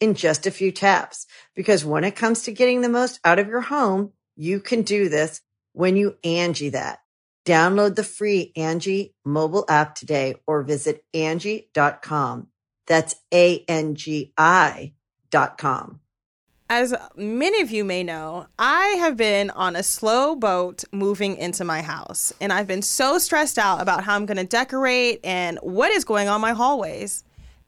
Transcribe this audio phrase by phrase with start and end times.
[0.00, 1.26] in just a few taps.
[1.54, 5.08] Because when it comes to getting the most out of your home, you can do
[5.08, 5.40] this
[5.72, 7.00] when you Angie that.
[7.44, 12.48] Download the free Angie mobile app today or visit Angie.com.
[12.86, 14.92] That's A-N-G-I
[15.30, 16.00] dot com.
[16.70, 21.64] As many of you may know, I have been on a slow boat moving into
[21.64, 25.58] my house, and I've been so stressed out about how I'm going to decorate and
[25.62, 27.24] what is going on my hallways.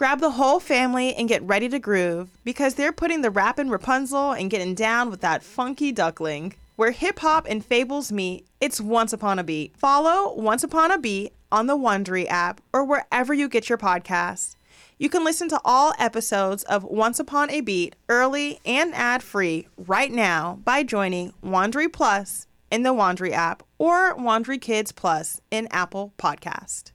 [0.00, 3.68] Grab the whole family and get ready to groove because they're putting the rap in
[3.68, 6.54] Rapunzel and getting down with that funky duckling.
[6.76, 9.76] Where hip hop and fables meet, it's Once Upon a Beat.
[9.76, 14.56] Follow Once Upon a Beat on the Wondery app or wherever you get your podcasts.
[14.96, 19.68] You can listen to all episodes of Once Upon a Beat early and ad free
[19.76, 25.68] right now by joining Wondery Plus in the Wondery app or Wondery Kids Plus in
[25.70, 26.92] Apple Podcast.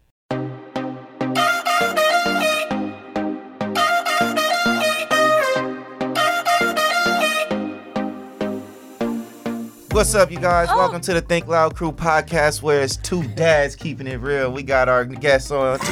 [9.95, 10.67] What's up, you guys?
[10.69, 10.75] Oh.
[10.77, 14.51] Welcome to the Think Loud Crew podcast, where it's two dads keeping it real.
[14.51, 15.79] We got our guests on.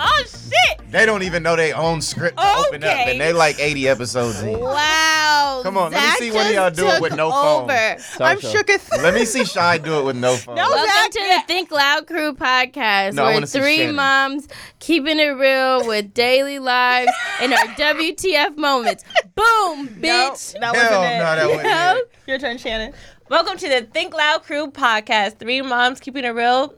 [0.00, 0.92] Oh shit!
[0.92, 4.40] they don't even know their own script to open up, and they like 80 episodes
[4.42, 4.58] in.
[4.58, 5.60] Wow.
[5.62, 7.62] Come on, let me see one of y'all just do it with no phone.
[7.64, 7.72] over.
[7.72, 8.88] I'm shooketh.
[9.02, 10.54] Let me see Shy do it with no phone.
[10.54, 11.40] No, Welcome Zach, to yeah.
[11.40, 14.46] the Think Loud Crew podcast, No, where three moms
[14.78, 19.04] keeping it real with daily lives and our WTF moments.
[19.34, 20.52] Boom, bitch.
[20.60, 21.18] that Hell wasn't it.
[21.18, 21.96] no, that wasn't No.
[21.96, 22.12] it.
[22.26, 22.92] Your turn, Shannon.
[23.28, 25.38] Welcome to the Think Loud Crew podcast.
[25.38, 26.74] Three moms keeping it real.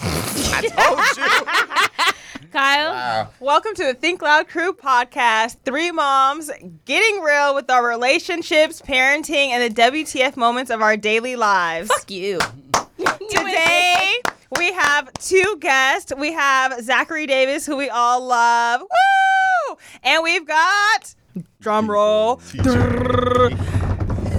[0.00, 2.50] I told you.
[2.52, 2.92] Kyle.
[2.92, 3.28] Wow.
[3.40, 5.56] Welcome to the Think Loud Crew podcast.
[5.64, 6.50] Three moms
[6.84, 11.88] getting real with our relationships, parenting, and the WTF moments of our daily lives.
[11.88, 12.38] Fuck you.
[13.30, 14.20] Today
[14.56, 16.12] we have two guests.
[16.16, 18.80] We have Zachary Davis, who we all love.
[18.82, 19.76] Woo!
[20.04, 21.14] And we've got
[21.60, 22.40] drum roll.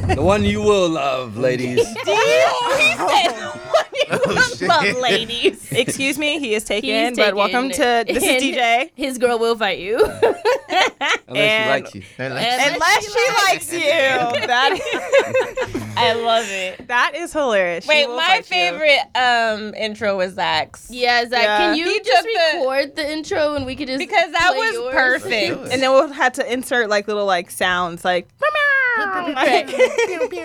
[0.08, 1.80] The one you will love, ladies.
[2.06, 4.68] DJ, he said the one Oh, shit.
[4.68, 5.72] Love ladies.
[5.72, 8.14] Excuse me, he is taken, He's but welcome to taken.
[8.14, 8.92] this is DJ.
[8.96, 9.98] His girl will fight you.
[11.28, 12.04] Unless And- she likes you.
[12.20, 13.80] Unless she likes you,
[14.48, 16.88] that I love it.
[16.88, 17.86] that is hilarious.
[17.86, 20.88] She Wait, my favorite um intro was Zach's.
[20.90, 21.58] yeah, Zach, Yeah.
[21.58, 24.50] can you He just took the- record the intro and we could just Because that
[24.50, 24.94] play was yours?
[24.94, 25.72] perfect.
[25.74, 28.28] And then we'll have to insert like little like sounds like.
[28.98, 29.70] like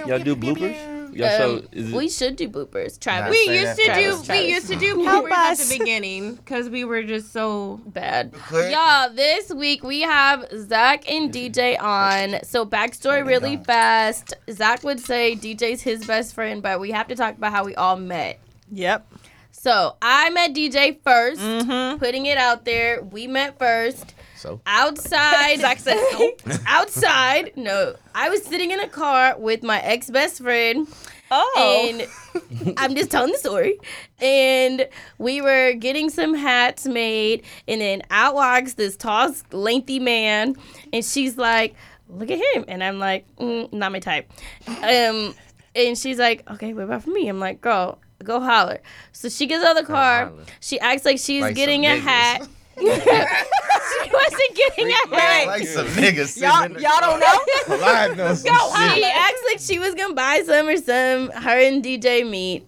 [0.07, 1.00] Y'all do bloopers?
[1.13, 2.93] Y'all Um, show, is it, we should do bloopers.
[2.95, 3.31] Nah, Travis.
[3.31, 4.29] We used to Travis, do Travis.
[4.29, 5.69] we used to do Help bloopers at us.
[5.69, 8.33] the beginning because we were just so bad.
[8.33, 8.71] Clear?
[8.71, 12.43] Y'all, this week we have Zach and DJ on.
[12.45, 14.35] So backstory really fast.
[14.51, 17.75] Zach would say DJ's his best friend, but we have to talk about how we
[17.75, 18.39] all met.
[18.73, 19.07] Yep.
[19.53, 21.99] So I met DJ 1st Mm-hmm.
[21.99, 23.03] putting it out there.
[23.03, 24.15] We met first.
[24.41, 24.61] So?
[24.65, 25.61] Outside.
[25.61, 26.41] Zach said nope.
[26.67, 27.53] outside.
[27.57, 30.89] No, I was sitting in a car with my ex best friend,
[31.31, 31.89] Oh.
[31.89, 33.79] And I'm just telling the story.
[34.21, 34.89] And
[35.19, 40.57] we were getting some hats made, and then out walks this tall, lengthy man,
[40.93, 41.75] and she's like,
[42.09, 44.31] "Look at him," and I'm like, mm, "Not my type."
[44.67, 45.35] Um,
[45.77, 48.83] and she's like, "Okay, what about for me?" I'm like, "Girl." Go holler.
[49.13, 50.31] So she gets out of the car.
[50.61, 52.47] She acts like she's Like getting a hat.
[52.81, 55.47] she wasn't getting a hat.
[55.47, 57.77] Like some niggas Y'all, y'all don't know?
[57.77, 58.55] line on some
[58.95, 59.17] She shit.
[59.17, 61.31] acts like she was gonna buy some or some.
[61.31, 62.67] Her and DJ meet.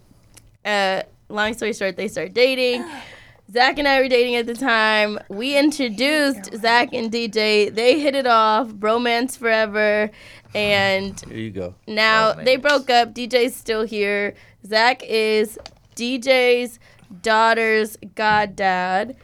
[0.64, 2.84] Uh, long story short, they start dating.
[3.52, 5.18] Zach and I were dating at the time.
[5.28, 7.74] We introduced Zach and DJ.
[7.74, 10.10] They hit it off, bromance forever,
[10.54, 11.74] and Here you go.
[11.86, 13.14] now they broke up.
[13.14, 14.34] DJ's still here.
[14.66, 15.58] Zach is
[15.96, 16.78] DJ's
[17.20, 19.16] daughter's goddad.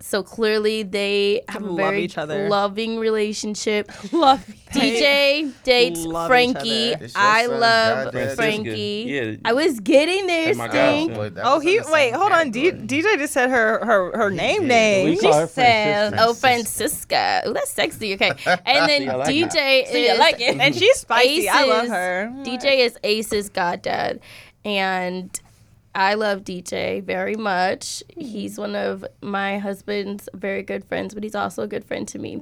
[0.00, 2.48] So clearly they have a Love very each other.
[2.48, 3.90] loving relationship.
[4.12, 6.94] Love DJ dates Love Frankie.
[6.94, 7.04] other.
[7.04, 8.36] It's your I love goddad.
[8.36, 9.04] Frankie.
[9.08, 9.36] Yeah.
[9.44, 11.14] I was getting there, And my Stink.
[11.14, 11.42] godson.
[11.44, 12.50] Oh, he wait, hold on.
[12.52, 12.70] D.
[12.70, 14.68] DJ just said her her her name did.
[14.68, 15.08] name.
[15.10, 17.42] We call said- Oh, Francisca.
[17.46, 18.14] Oh, that's sexy.
[18.14, 18.30] Okay.
[18.66, 20.58] And then See, like DJ is So you like it.
[20.60, 21.48] And she's spicy.
[21.48, 22.32] I love her.
[22.44, 24.20] DJ is Ace's goddad,
[24.64, 25.40] and
[25.98, 28.04] I love DJ very much.
[28.12, 28.20] Mm-hmm.
[28.20, 32.20] He's one of my husband's very good friends, but he's also a good friend to
[32.20, 32.40] me.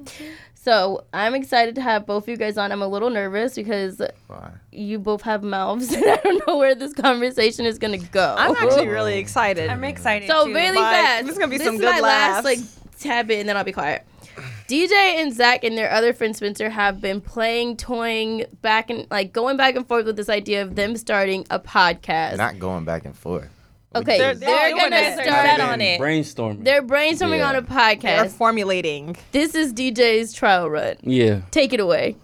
[0.54, 2.70] So I'm excited to have both of you guys on.
[2.70, 4.50] I'm a little nervous because Why?
[4.72, 8.34] you both have mouths, and I don't know where this conversation is gonna go.
[8.38, 9.70] I'm actually really excited.
[9.70, 10.28] I'm excited.
[10.28, 10.52] So too.
[10.54, 11.24] really Like, fast.
[11.24, 12.44] this is gonna be this some is good my laughs.
[12.44, 12.58] last like
[13.00, 14.04] tab it, and then I'll be quiet.
[14.68, 19.32] DJ and Zach and their other friend Spencer have been playing, toying back and like
[19.32, 22.36] going back and forth with this idea of them starting a podcast.
[22.36, 23.48] Not going back and forth.
[23.94, 25.26] Okay, They're- they're, they're gonna start.
[25.26, 26.00] Set on it.
[26.00, 26.64] Brainstorming.
[26.64, 27.48] They're brainstorming Yeah.
[27.48, 28.00] on a podcast.
[28.02, 29.16] They're formulating.
[29.32, 30.96] This is DJ's trial run.
[31.02, 31.40] yeah.
[31.50, 32.16] Take it away.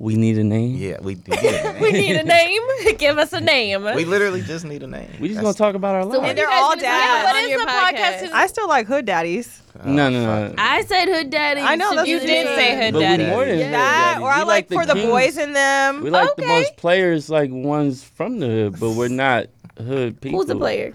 [0.00, 0.76] We need a name.
[0.76, 1.82] Yeah, we we need a name.
[1.82, 2.62] we need a name.
[2.98, 3.82] Give us a name.
[3.82, 5.08] We literally just need a name.
[5.20, 6.20] We just That's- gonna talk about our So lives.
[6.22, 6.82] when they're all dads.
[6.82, 8.20] about What on is your the podcast?
[8.28, 8.32] podcast?
[8.32, 9.60] I still like hood daddies.
[9.84, 10.54] Oh, no, no, no.
[10.56, 11.60] I said hood daddy.
[11.62, 12.56] I know, should that's be what you did name.
[12.56, 13.26] say hood but daddy.
[13.26, 13.64] more than Yeah.
[13.64, 14.22] hood That daddy.
[14.22, 15.06] or I We like for the kings.
[15.06, 16.02] boys in them.
[16.04, 16.58] We like the Okay.
[16.60, 19.46] most players, like ones from the hood, but we're not
[19.78, 20.38] hood people.
[20.38, 20.94] Who's the player?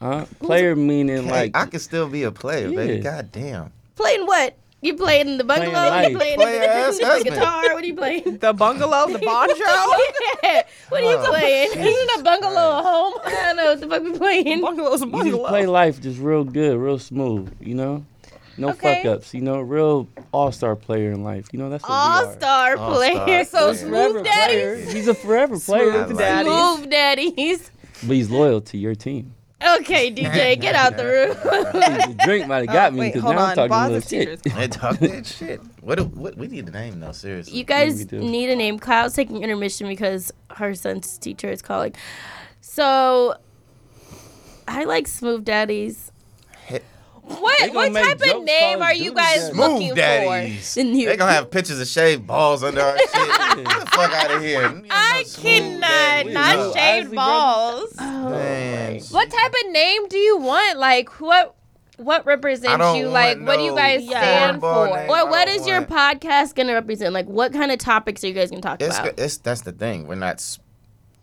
[0.00, 0.26] Huh?
[0.40, 2.94] Player meaning Hey, like I can still be a player, baby.
[2.94, 3.00] Yeah.
[3.00, 3.72] God damn.
[3.96, 4.56] Playing what?
[4.84, 5.88] You playing in the Playing bungalow?
[5.88, 6.10] life.
[6.10, 7.34] You playing Player the, ass the husband.
[7.36, 7.62] guitar?
[7.74, 8.38] What are you playing?
[8.38, 9.64] The bungalow, the banjo.
[10.42, 10.62] yeah.
[10.90, 11.70] What are you Oh, playing?
[11.78, 13.14] Isn't a bungalow a home?
[13.24, 14.60] I don't know what the fuck we playing.
[14.60, 17.50] Bungalow's a you just play life just real good, real smooth.
[17.60, 18.04] You know,
[18.58, 19.02] no Okay.
[19.02, 19.32] fuck ups.
[19.32, 21.46] You know, real all star player in life.
[21.52, 22.32] You know, that's what All we are.
[22.34, 23.44] star All-star player.
[23.44, 23.74] So player.
[23.74, 24.52] Smooth daddy.
[24.52, 24.76] player.
[24.76, 26.48] He's a forever player, I like daddy.
[26.50, 27.70] Smooth daddies.
[28.02, 29.34] but he's loyal to your team.
[29.64, 31.28] Okay, DJ, get out the room.
[31.42, 33.48] the drink might have oh, got me Wait, because hold now on.
[33.50, 34.42] I'm talking a Pause little this shit.
[34.42, 35.60] teacher's talk that shit.
[35.80, 36.36] What, what?
[36.36, 37.12] We need a name though.
[37.12, 37.56] Seriously.
[37.56, 38.78] You guys we need a name.
[38.78, 41.94] Kyle's taking intermission because her son's teacher is calling.
[42.60, 43.36] So
[44.68, 46.12] I like smooth daddies.
[47.26, 49.56] What what type of name are you guys Daddy.
[49.56, 50.76] looking Smooth daddies.
[50.76, 53.12] And you- They gonna have pictures of shaved balls under our shit.
[53.12, 54.82] Get the fuck out of here.
[54.90, 56.32] I know, cannot daddy.
[56.32, 57.94] not No, shaved Isley balls.
[57.98, 60.78] Oh, Man, What type of name do you want?
[60.78, 61.54] Like what
[61.96, 63.04] what represents you?
[63.04, 64.20] want Like what do you guys Yeah.
[64.20, 64.86] stand for?
[64.86, 65.08] name.
[65.08, 67.14] Or I what don't is your want- podcast going to represent?
[67.14, 69.16] Like, what kind of topics are you guys going to talk It's, about?
[69.18, 70.08] it's that's the thing.
[70.08, 70.34] We're not.
[70.34, 70.58] s-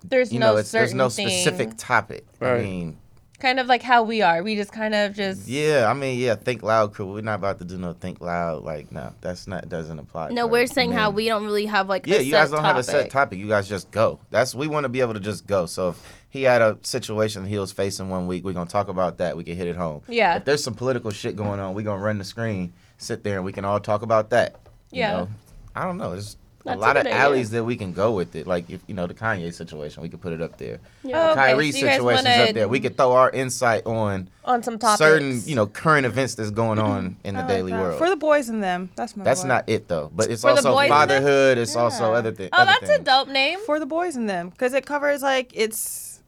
[0.04, 1.28] There's You no know, it's, there's certain no thing.
[1.28, 2.26] specific topic.
[2.40, 2.64] I Right.
[2.64, 2.98] mean,
[3.42, 4.42] kind of like how we are.
[4.44, 5.88] We just kind of just yeah.
[5.90, 6.36] I mean, yeah.
[6.36, 7.12] Think loud crew.
[7.12, 8.64] We're not about to do no think loud.
[8.64, 10.30] Like, no, that's not doesn't apply.
[10.30, 12.42] no, to we're our saying how we don't really have like Yeah, a you set
[12.44, 13.12] guys don't have a set topic.
[13.12, 13.40] topic.
[13.40, 14.20] You guys just go.
[14.30, 15.66] That's we want to be able to just go.
[15.66, 19.18] So if he had a situation he was facing one week, we're gonna talk about
[19.18, 19.36] that.
[19.36, 20.02] We can hit it home.
[20.08, 20.38] Yeah.
[20.38, 23.46] If there's some political shit going on, we're gonna run the screen, sit there, and
[23.46, 24.56] we can all talk about that.
[24.92, 25.12] you Yeah.
[25.12, 25.28] know?
[25.76, 26.12] I don't know.
[26.12, 27.22] There's That's a a lot of good idea.
[27.22, 28.46] alleys that we can go with it.
[28.48, 30.80] Like if you know the Kanye situation, we could put it up there.
[31.04, 31.30] Yeah.
[31.30, 32.68] Oh, okay, Kyrie so you guys situation's wanna- up there.
[32.68, 35.00] We could throw our insight on on some topics.
[35.00, 36.88] certain, you know, current events that's going mm-hmm.
[36.88, 37.82] on in the I like daily that.
[37.82, 37.98] world.
[37.98, 38.90] For the boys in them.
[38.96, 39.48] That's my that's boy.
[39.48, 40.12] not it though.
[40.14, 41.58] But it's For also boys fatherhood.
[41.58, 42.50] It's also other things.
[42.54, 43.60] Oh, that's a dope name.
[43.66, 46.20] for the boys in them because it covers like it's.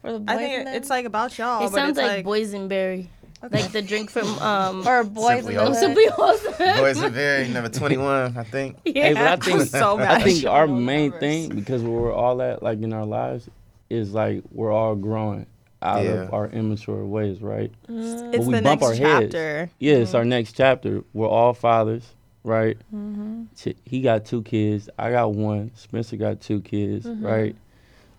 [0.00, 0.74] For the boys I in think them?
[0.74, 1.60] it's like about y'all.
[1.64, 3.06] It but sounds it's like, boysenberry,
[3.44, 3.62] Okay.
[3.62, 4.86] like the drink from um.
[4.86, 5.94] or boys Simply in the awesome.
[5.94, 6.38] hood.
[6.56, 6.80] Simply.
[6.80, 8.76] Boys are very number 21, I think.
[8.84, 10.20] Hey, but I think so mad.
[10.20, 11.20] I think our main numbers.
[11.20, 13.48] thing because where we're all at like in our lives
[13.90, 15.46] is like we're all growing
[15.82, 16.10] out Yeah.
[16.12, 17.72] of our immature ways, right?
[17.88, 19.32] It's But we the bump next our heads.
[19.32, 19.70] chapter.
[19.80, 21.02] Yeah, it's our next chapter.
[21.12, 22.04] We're all fathers,
[22.44, 22.76] right?
[22.94, 23.44] Mm-hmm.
[23.84, 24.88] He got two kids.
[24.96, 25.72] I got one.
[25.74, 27.26] Spencer got two kids, Mm-hmm.
[27.26, 27.56] right?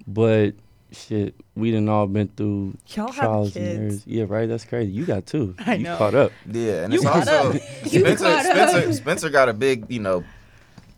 [0.06, 0.56] But
[0.94, 3.80] shit, we done all been through Y'all have trials and kids.
[3.80, 4.04] errors.
[4.08, 4.48] Yeah, right.
[4.48, 4.92] That's crazy.
[4.92, 5.56] You got two.
[5.66, 5.98] I you know.
[5.98, 6.32] caught up.
[6.50, 8.94] Yeah, and You it's caught also You Spencer, caught Spencer, up.
[8.94, 10.24] Spencer got a big, you know,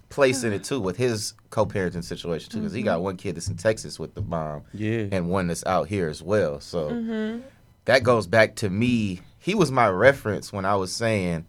[0.10, 2.86] place in it too with his co-parenting situation too, because he Mm-hmm.
[2.86, 5.08] got one kid that's in Texas with the mom, Yeah.
[5.12, 6.60] and one that's out here as well.
[6.60, 7.42] So Mm-hmm.
[7.86, 9.22] that goes back to me.
[9.40, 11.46] He was my reference when I was saying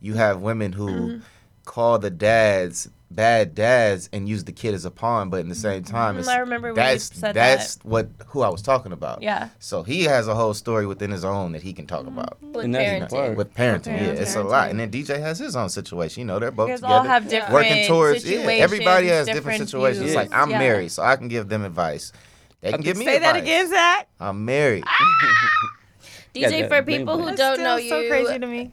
[0.00, 1.18] you have women who Mm-hmm.
[1.64, 5.54] call the dads bad dads and use the kid as a pawn, but in the
[5.54, 8.92] same time, it's, I remember when you that's said that's what who I was talking
[8.92, 9.20] about.
[9.22, 9.48] Yeah.
[9.58, 12.18] So he has a whole story within his own that he can talk Mm-hmm.
[12.18, 13.26] about With And that's the parenting.
[13.26, 13.36] part.
[13.36, 13.86] with parenting.
[13.98, 14.20] Yeah, Parenting.
[14.20, 14.70] it's a lot.
[14.70, 16.20] And then DJ has his own situation.
[16.20, 18.24] You know, they're both You together all have different working towards.
[18.24, 20.04] Yeah, everybody has different, different situations.
[20.04, 20.14] views.
[20.14, 20.58] Like I'm Yeah.
[20.58, 22.12] married, so I can give them advice.
[22.60, 24.08] They can give me Say that again, Zach.
[24.20, 24.84] I'm married.
[26.34, 28.70] DJ, Yeah, for people who don't Still know so you crazy to me.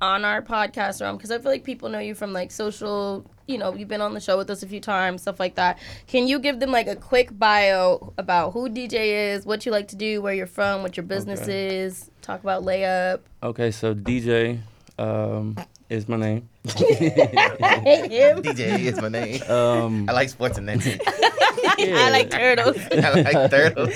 [0.00, 3.58] on our podcast realm, because I feel like people know you from like social, you
[3.58, 5.78] know, you've been on the show with us a few times, stuff like that.
[6.06, 9.88] Can you give them like a quick bio about who DJ is, what you like
[9.88, 11.78] to do, where you're from, what your business Okay.
[11.80, 12.10] is?
[12.22, 13.20] Talk about layup.
[13.42, 14.60] Okay, so DJ
[14.98, 15.56] um,
[15.90, 16.48] is my name.
[16.64, 19.42] DJ is my name.
[19.50, 20.78] Um, I like sports and that.
[21.78, 22.76] I like turtles.
[22.92, 23.94] I like turtles.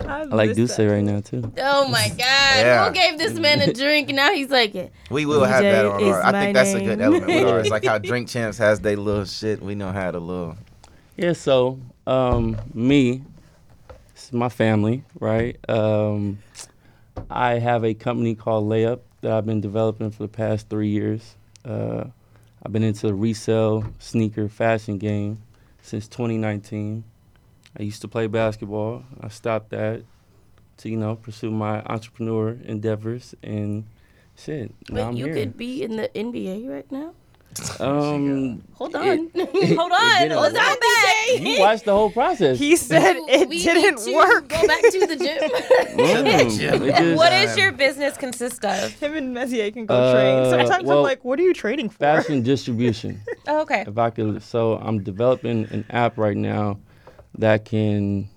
[0.00, 1.52] I like Duce right now too.
[1.58, 2.18] Oh my God!
[2.18, 2.86] Yeah.
[2.86, 4.08] Who gave this man a drink?
[4.10, 4.92] Now he's like, it.
[5.10, 6.22] We will have that on DJ our.
[6.22, 7.68] I think that's a good element with ours.
[7.68, 9.62] Like how Drink Champs has their little shit.
[9.62, 10.56] We know how to little.
[11.16, 13.22] Yeah, so um, me,
[14.14, 15.58] this is my family, right?
[15.68, 16.38] Um,
[17.30, 21.36] I have a company called Layup that I've been developing for the past three years.
[21.64, 22.04] Uh,
[22.62, 25.38] I've been into the resale sneaker fashion game
[25.82, 27.04] since 2019.
[27.78, 29.04] I used to play basketball.
[29.20, 30.02] I stopped that
[30.78, 33.84] to you know pursue my entrepreneur endeavors and
[34.36, 34.72] shit.
[34.88, 35.34] Now wait, I'm you here.
[35.34, 37.12] could be in the NBA right now.
[37.80, 39.30] um, Hold on.
[39.34, 40.18] Hold on.
[40.20, 40.54] didn't Was work.
[40.54, 40.78] that
[41.30, 41.40] bad?
[41.48, 42.58] you watched the whole process.
[42.58, 44.48] He said it We didn't need to work.
[44.48, 45.50] Go back to the gym.
[45.96, 48.90] Mm, just- What does your business consist of?
[49.00, 50.50] Him and Messier can go Uh, trade.
[50.50, 51.96] Sometimes well, I'm like, what are you trading for?
[51.96, 53.22] fashion distribution.
[53.48, 53.84] Oh, okay.
[53.86, 56.78] if I could, so I'm developing an app right now
[57.38, 58.28] that can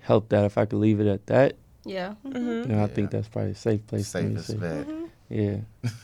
[0.00, 0.44] help that.
[0.44, 2.14] If I could leave it at that, yeah.
[2.26, 2.68] Mm-hmm.
[2.70, 4.82] then I think that's probably a safe place for me to Safest say.
[4.84, 4.86] bet.
[5.30, 5.56] Yeah,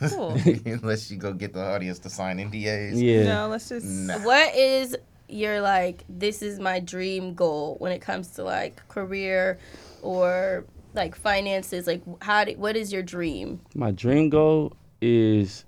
[0.09, 0.31] Cool.
[0.67, 2.93] Unless you go get the audience to sign NDAs.
[3.01, 3.25] yeah.
[3.25, 3.87] No, let's just.
[3.87, 4.19] Nah.
[4.21, 4.97] What is
[5.29, 6.05] your like?
[6.09, 9.59] This is my dream goal when it comes to like career
[10.03, 10.65] or
[10.95, 11.87] like finances.
[11.87, 12.45] Like, how?
[12.45, 13.61] Do, what is your dream?
[13.75, 15.65] My dream goal is,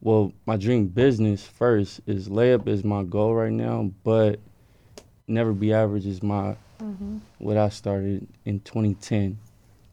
[0.00, 4.40] well, my dream business first is layup is my goal right now, but
[5.28, 6.56] never be average is my
[7.38, 9.38] what I started in 2010.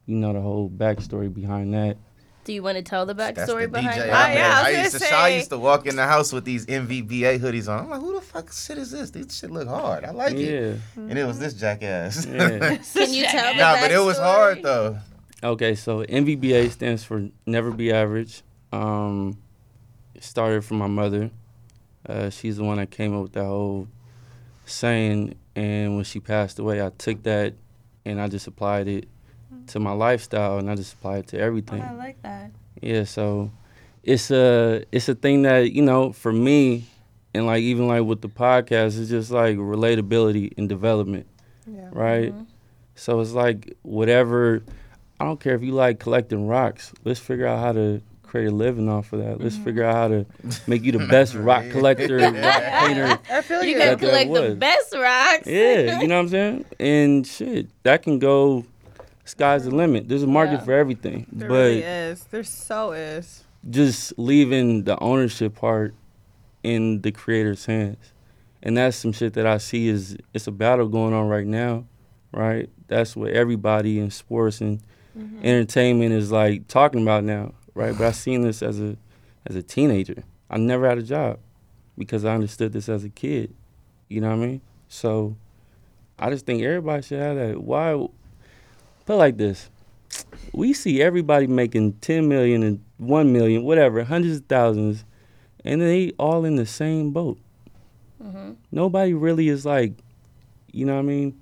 [0.05, 1.97] You know the whole backstory behind that.
[2.43, 4.07] Do you want to tell the backstory the behind DJ.
[4.07, 4.13] that?
[4.13, 5.11] I, Ah, yeah, I I, used to, say.
[5.11, 7.85] I used to walk in the house with these NVBA hoodies on.
[7.85, 9.11] I'm like, who the fuck shit is this?
[9.11, 10.03] This shit look hard.
[10.03, 10.77] I like it.
[10.97, 12.25] Yeah, And it was this jackass.
[12.25, 12.75] yeah.
[12.93, 14.97] Can you tell the nah, but it was hard though.
[15.41, 18.41] Okay, so NVBA stands for Never Be Average.
[18.73, 19.37] Um,
[20.13, 21.31] it started from my mother.
[22.05, 23.87] Uh, she's the one that came up with that whole
[24.65, 27.53] saying, and when she passed away, I took that
[28.05, 29.07] and I just applied it
[29.67, 31.81] to my lifestyle, and I just applied it to everything.
[31.81, 32.51] Oh, I like that.
[32.81, 33.51] Yeah, so
[34.03, 36.85] it's a it's a thing that you know for me,
[37.33, 41.27] and like even like with the podcast, it's just like relatability and development,
[41.65, 41.87] Yeah.
[41.91, 42.33] right?
[42.33, 42.43] Mm-hmm.
[42.95, 44.63] So it's like whatever.
[45.19, 46.91] I don't care if you like collecting rocks.
[47.05, 48.01] Let's figure out how to
[48.33, 49.39] create a living off of that.
[49.39, 49.63] Let's mm-hmm.
[49.63, 50.25] figure out how to
[50.67, 53.19] make you the best rock collector, rock painter.
[53.29, 53.77] I feel You you.
[53.77, 55.45] can That- that collect the best rocks.
[55.45, 56.65] Yeah, you know what I'm saying?
[56.79, 58.65] And shit, that can go.
[59.25, 60.09] Sky's the limit.
[60.09, 60.65] There's a market Yeah.
[60.65, 62.23] for everything, There but really is.
[62.25, 63.43] There so is.
[63.69, 65.93] just leaving the ownership part
[66.63, 68.13] in the creator's hands.
[68.63, 71.85] And that's some shit that I see is it's a battle going on right now,
[72.31, 72.67] right?
[72.87, 74.81] That's what everybody in sports and
[75.17, 75.45] mm-hmm.
[75.45, 77.97] entertainment is like talking about now, right?
[77.97, 78.97] But I seen this as a
[79.45, 80.23] as a teenager.
[80.49, 81.39] I never had a job
[81.97, 83.53] because I understood this as a kid.
[84.09, 84.61] You know what I mean?
[84.87, 85.35] So
[86.19, 87.61] I just think everybody should have that.
[87.61, 88.07] Why
[89.05, 89.69] put like this?
[90.53, 95.03] we see everybody making 10 million and 1 million, whatever, hundreds of thousands,
[95.65, 97.39] and they all in the same boat.
[98.21, 98.53] Mm-hmm.
[98.71, 99.93] Nobody really is like,
[100.71, 101.41] you know what I mean?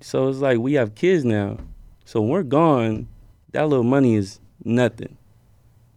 [0.00, 1.58] So it's like we have kids now.
[2.04, 3.08] So when we're gone,
[3.52, 5.16] that little money is nothing.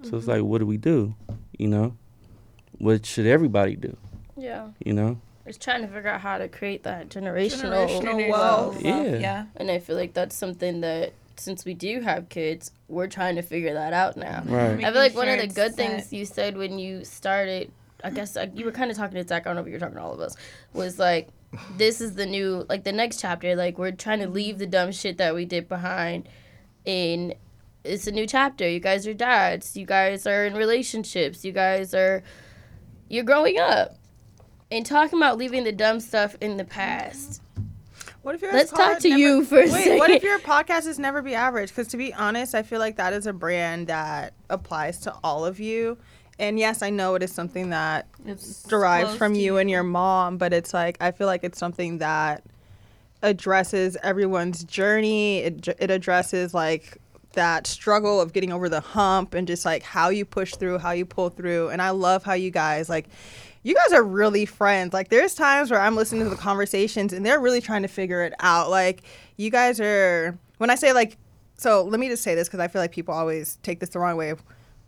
[0.03, 1.15] So it's like, what do we do?
[1.57, 1.97] You know?
[2.77, 3.97] What should everybody do?
[4.37, 4.69] Yeah.
[4.83, 5.19] You know?
[5.45, 8.81] It's trying to figure out how to create that generational, Generational wealth.
[8.81, 9.17] Yeah.
[9.17, 9.45] Yeah.
[9.55, 13.41] And I feel like that's something that since we do have kids, we're trying to
[13.41, 14.43] figure that out now.
[14.45, 14.83] Right.
[14.83, 15.75] I feel like one of the good set.
[15.75, 17.71] things you said when you started,
[18.03, 19.73] I guess uh, you were kind of talking to Zach, I don't know if you
[19.73, 20.35] were talking to all of us,
[20.73, 21.29] was like,
[21.77, 23.55] this is the new, like the next chapter.
[23.55, 26.27] Like, we're trying to leave the dumb shit that we did behind
[26.85, 27.35] in
[27.93, 28.67] it's a new chapter.
[28.69, 29.75] You guys are dads.
[29.77, 31.43] You guys are in relationships.
[31.45, 32.23] You guys are,
[33.09, 33.95] you're growing up.
[34.69, 37.41] and talking about leaving the dumb stuff in the past.
[38.21, 39.97] What if your Let's talk to never- you for a Wait, second.
[39.99, 41.69] what if your podcast is never be average?
[41.69, 45.45] Because to be honest, I feel like that is a brand that applies to all
[45.45, 45.97] of you.
[46.37, 49.83] And yes, I know it is something that It's derives from to you and your
[49.83, 52.43] mom, but it's like I feel like it's something that
[53.23, 55.39] addresses everyone's journey.
[55.39, 56.97] It it addresses like
[57.37, 60.91] that struggle of getting over the hump and just like how you push through, how
[60.91, 61.69] you pull through.
[61.69, 63.07] And I love how you guys like
[63.61, 64.91] you guys are really friends.
[64.91, 68.23] Like there's times where I'm listening to the conversations and they're really trying to figure
[68.23, 68.69] it out.
[68.71, 69.03] Like
[69.37, 71.17] you guys are when I say like
[71.57, 73.99] so let me just say this cuz I feel like people always take this the
[73.99, 74.33] wrong way.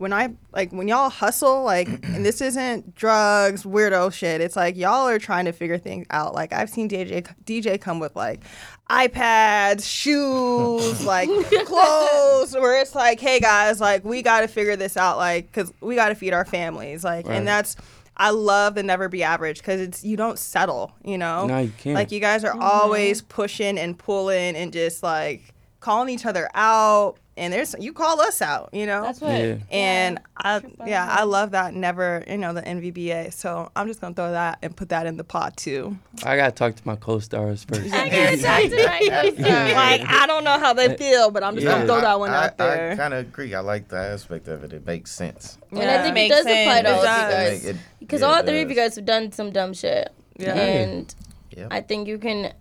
[0.00, 4.40] When I like when y'all hustle like and this isn't drugs, weirdo shit.
[4.40, 6.34] It's like y'all are trying to figure things out.
[6.34, 8.40] Like I've seen DJ DJ come with like
[8.88, 11.28] iPads, shoes, like
[11.66, 15.70] clothes where it's like, "Hey guys, like we got to figure this out like cuz
[15.80, 17.36] we got to feed our families." Like Right.
[17.36, 17.76] and that's
[18.16, 21.46] I love the never be average because it's you don't settle, you know.
[21.46, 21.94] No, you can't.
[21.94, 27.16] Like you guys are always pushing and pulling and just like calling each other out.
[27.40, 29.00] And there's you call us out, you know.
[29.00, 29.32] That's what.
[29.32, 29.56] Yeah.
[29.70, 31.08] and I trip yeah.
[31.10, 33.32] I love that never you know the NVBA.
[33.32, 35.96] So I'm just gonna throw that and put that in the pot too.
[36.22, 37.92] I gotta talk to my co-stars first.
[37.94, 39.74] I gotta talk to my co-star.
[39.74, 41.72] Like I don't know how they feel, but I'm just Yeah.
[41.76, 42.92] gonna throw that one I, out there.
[42.92, 43.54] I, kind of agree.
[43.54, 44.74] I like the aspect of it.
[44.74, 45.56] It makes sense.
[45.70, 46.86] And I think it Makes does apply sense.
[46.88, 47.76] to all of you guys.
[48.00, 50.12] Because yeah, all it three of you guys have done some dumb shit.
[50.36, 50.54] Yeah.
[50.54, 51.14] And
[51.56, 51.68] Yep.
[51.70, 52.52] I think you can.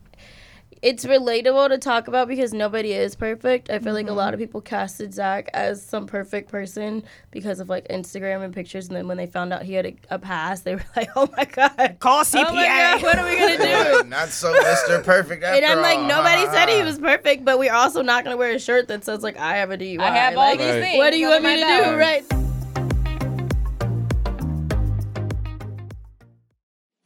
[0.81, 3.69] It's relatable to talk about because nobody is perfect.
[3.69, 4.35] I feel like a lot mm-hmm.
[4.35, 8.95] of people casted Zach as some perfect person because of like Instagram and pictures, and
[8.95, 11.43] then when they found out he had a, a past, they were like, "Oh my
[11.45, 15.03] god, Call oh my god, what are we gonna do?" Not so Mr.
[15.03, 16.07] Perfect after And I'm like, all.
[16.07, 19.21] nobody said he was perfect, but we're also not gonna wear a shirt that says
[19.21, 19.99] like I have a DUI.
[19.99, 20.81] I have all like, these Right.
[20.81, 20.97] things.
[20.97, 21.83] What do you want me to my do?
[21.83, 21.97] belt.
[21.97, 22.48] Right.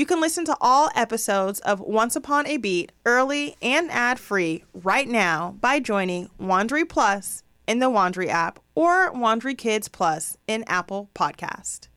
[0.00, 4.64] You can listen to all episodes of Once Upon a Beat early and ad free
[4.72, 10.64] right now by joining Wondery Plus in the Wondery app or Wondery Kids Plus in
[10.66, 11.88] Apple Podcast.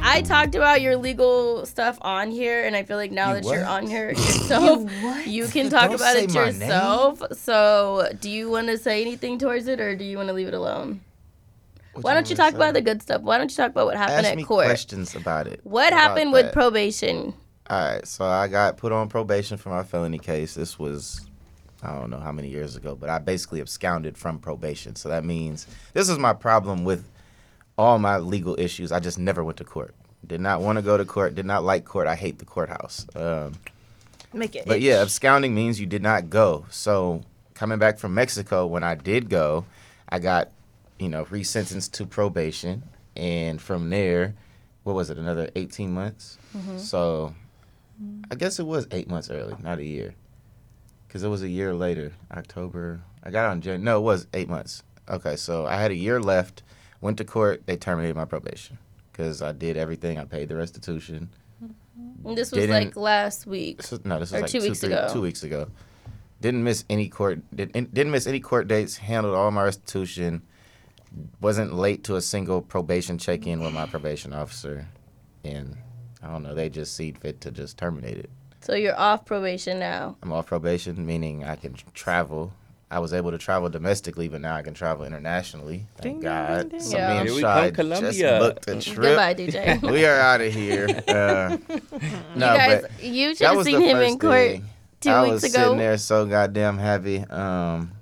[0.00, 3.44] I talked about your legal stuff on here, and I feel like now You that
[3.50, 4.92] you're on here yourself,
[5.26, 7.22] you can talk Don't about it my yourself.
[7.32, 10.48] So, do you want to say anything towards it, or do you want to leave
[10.48, 11.00] it alone?
[11.94, 13.22] What Why don't you talk about the good stuff?
[13.22, 14.66] Why don't you talk about what happened Ask at me court?
[14.66, 15.60] questions about it.
[15.64, 16.52] What about happened with that.
[16.52, 17.34] probation?
[17.70, 20.54] All right, so I got put on probation for my felony case.
[20.54, 21.22] This was,
[21.82, 24.96] I don't know how many years ago, but I basically absconded from probation.
[24.96, 27.08] So that means this is my problem with
[27.78, 28.92] all my legal issues.
[28.92, 29.94] I just never went to court.
[30.26, 31.34] Did not want to go to court.
[31.34, 32.06] Did not like court.
[32.06, 33.06] I hate the courthouse.
[33.14, 33.52] Um,
[34.32, 34.64] Make it.
[34.66, 36.66] but yeah, absconding means you did not go.
[36.70, 37.22] So
[37.54, 39.64] coming back from Mexico, when I did go,
[40.08, 40.50] I got,
[40.98, 42.82] you know, resentenced to probation,
[43.16, 44.34] and from there,
[44.84, 45.18] what was it?
[45.18, 46.38] Another eighteen months.
[46.56, 46.78] Mm-hmm.
[46.78, 47.34] So
[48.30, 50.14] I guess it was eight months early, not a year.
[51.06, 52.12] because it was a year later.
[52.32, 53.00] October.
[53.22, 53.82] I got on Jan.
[53.84, 54.82] No, it was eight months.
[55.08, 56.62] Okay, so I had a year left.
[57.00, 57.66] Went to court.
[57.66, 58.78] They terminated my probation
[59.12, 60.18] because I did everything.
[60.18, 61.30] I paid the restitution.
[61.62, 62.28] Mm-hmm.
[62.28, 63.76] And this was like last week.
[63.78, 65.08] This was- no, this was like two two, weeks three- ago.
[65.12, 65.68] two weeks ago.
[66.40, 67.40] Didn't miss any court.
[67.54, 68.96] Did, didn't miss any court dates.
[68.98, 70.42] Handled all my restitution.
[71.40, 74.86] Wasn't late to a single probation check-in with my probation officer,
[75.44, 75.76] and
[76.22, 76.54] I don't know.
[76.54, 78.30] They just see fit to just terminate it.
[78.62, 80.16] So you're off probation now.
[80.22, 82.52] I'm off probation, meaning I can travel.
[82.90, 85.86] I was able to travel domestically, but now I can travel internationally.
[85.96, 86.60] Thank Ding, ding, God.
[86.60, 86.80] ding, ding.
[86.80, 87.08] So Yeah.
[87.08, 88.96] me and Here we just booked a trip.
[89.08, 89.82] Goodbye, DJ.
[89.92, 91.02] We are out of here.
[91.08, 91.58] Uh,
[92.36, 94.64] no, you guys, but you should that have seen him in court thing.
[95.00, 95.62] two I weeks was ago.
[95.62, 97.18] sitting there so goddamn heavy.
[97.20, 97.92] Um,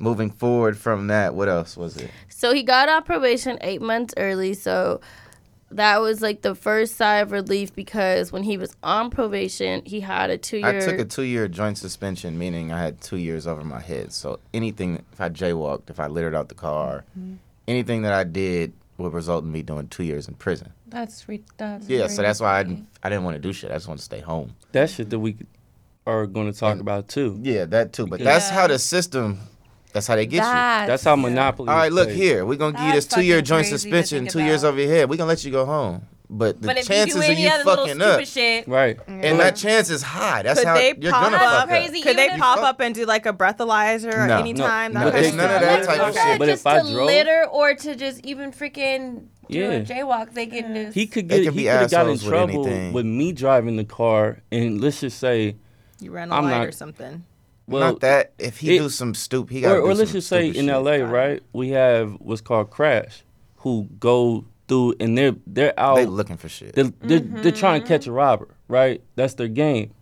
[0.00, 2.10] moving forward from that, what else was it?
[2.28, 4.54] So he got off probation eight months early.
[4.54, 5.00] So
[5.70, 10.00] that was like the first sigh of relief because when he was on probation, he
[10.00, 10.66] had a two year.
[10.66, 14.12] I took a two-year joint suspension, meaning I had two years over my head.
[14.12, 17.34] So anything, if I jaywalked, if I littered out the car, Mm-hmm.
[17.68, 20.72] anything that I did would result in me doing two years in prison.
[20.88, 23.70] That's re- that's Yeah, so that's why I didn't, I didn't want to do shit.
[23.70, 24.56] I just wanted to stay home.
[24.72, 25.36] That shit that we
[26.06, 27.38] are going to talk And- about too.
[27.42, 28.06] Yeah, that too.
[28.08, 29.38] But that's how the system.
[29.92, 30.42] That's how they get you.
[30.42, 31.68] That's how monopoly.
[31.68, 32.16] All right, look played.
[32.16, 32.46] here.
[32.46, 35.10] We're gonna give you this two year joint suspension, think two years over your head.
[35.10, 36.02] We're gonna let you go home.
[36.32, 38.96] But the But chances you of you other fucking up, shit, Right.
[39.08, 40.42] and that chance is high.
[40.42, 41.58] That's Could how they you're pop gonna up?
[41.62, 41.98] fuck Crazy.
[41.98, 42.04] up.
[42.04, 44.38] Could they pop you- up and do like a breathalyzer No.
[44.38, 44.92] anytime?
[44.92, 46.38] No, that no, kind it's of none of that type of shit.
[46.38, 49.70] But just if I to drove- litter or to just even freaking do Yeah.
[49.72, 51.40] a jaywalk, they can just He could get.
[51.40, 55.00] He could have got in assholes with trouble with me driving the car, and let's
[55.00, 55.56] just say,
[56.00, 57.24] You ran a I'm light not- or something.
[57.70, 58.32] Well, Not that.
[58.38, 59.76] If he it- do some stupid, he got.
[59.76, 61.02] or, or let's just say in L.A.
[61.02, 63.22] right, we have what's called crash,
[63.58, 65.96] who go through and they're they're out.
[65.96, 66.74] They looking for shit.
[66.74, 67.94] They're, they're, they're trying to mm-hmm.
[67.94, 69.02] catch a robber, right?
[69.14, 69.92] That's their game,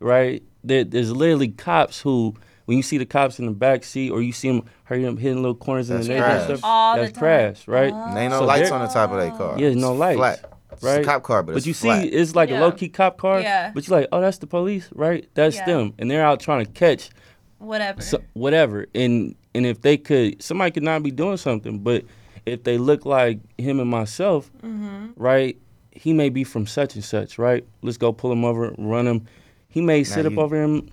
[0.00, 0.42] right?
[0.62, 2.34] There, there's literally cops who,
[2.64, 5.18] when you see the cops in the back seat or you see them hurry up
[5.18, 6.58] hitting little corners That's in the neighborhood and crash.
[6.58, 7.92] stuff, All the that's crash, right?
[7.92, 9.58] And ain't no So lights on the top of that car.
[9.58, 10.52] Yeah, no It's lights, Flat.
[10.76, 11.00] It's right?
[11.00, 12.58] a cop car, but, But it's you see, it's like Yeah.
[12.58, 13.40] a low key cop car.
[13.40, 13.70] Yeah.
[13.74, 15.28] But you're like, oh, that's the police, right?
[15.34, 15.66] That's Yeah.
[15.66, 17.10] them, and they're out trying to catch
[17.58, 18.00] whatever.
[18.02, 18.86] so, whatever.
[18.94, 22.04] And and if they could, somebody could not be doing something, but
[22.44, 25.06] if they look like him and myself, Mm-hmm.
[25.16, 25.56] right?
[25.92, 27.64] He may be from such and such, right?
[27.82, 29.26] Let's go pull him over, run him.
[29.68, 30.90] He may sit up over him.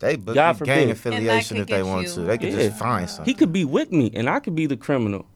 [0.00, 0.74] They book God forbid.
[0.74, 2.20] gang affiliation if they get want you- to.
[2.22, 2.66] They could Yeah.
[2.68, 3.24] just find something.
[3.26, 5.26] He could be with me, and I could be the criminal,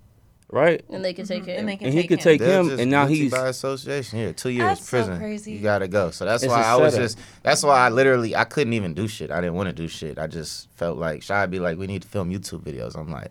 [0.54, 0.84] right?
[0.90, 1.50] and they can take mm-hmm.
[1.50, 1.58] him.
[1.60, 2.24] and they can And he take could him.
[2.24, 4.18] take They'll him, just and now boot he's by association.
[4.20, 5.18] Yeah, two years That's so prison.
[5.18, 5.52] crazy.
[5.52, 6.10] You gotta go.
[6.10, 7.04] So that's It's why a I was setup.
[7.04, 7.18] just.
[7.42, 9.30] That's why I literally I couldn't even do shit.
[9.30, 10.18] I didn't want to do shit.
[10.18, 12.96] I just felt like Shy be like, we need to film YouTube videos.
[12.96, 13.30] I'm like,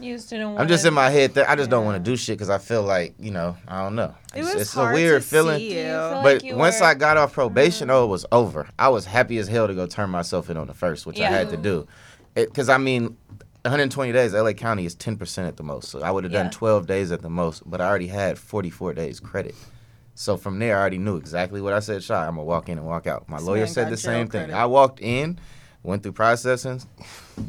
[0.00, 1.34] You just didn't I'm just in my head.
[1.34, 3.82] That I just don't want to do shit because I feel like you know I
[3.82, 4.14] don't know.
[4.34, 5.58] It It's, was it's hard a weird to feeling.
[5.58, 5.86] see Do you you.
[5.86, 7.96] feel But like you once were- I got off probation, mm-hmm.
[7.96, 8.68] oh, it was over.
[8.78, 11.22] I was happy as hell to go turn myself in on the first, which I
[11.22, 11.30] Yeah.
[11.30, 11.86] had to do.
[12.34, 13.16] Because, I mean,
[13.68, 15.88] 120 days, LA County is 10% at the most.
[15.90, 16.50] So I would have done Yeah.
[16.52, 19.54] 12 days at the most, but I already had 44 days credit.
[20.14, 22.14] So from there, I already knew exactly what I said, Shy.
[22.26, 23.28] I'm going to walk in and walk out.
[23.28, 24.52] My This lawyer said the same thing.
[24.52, 25.38] I walked in,
[25.88, 26.80] went through processing,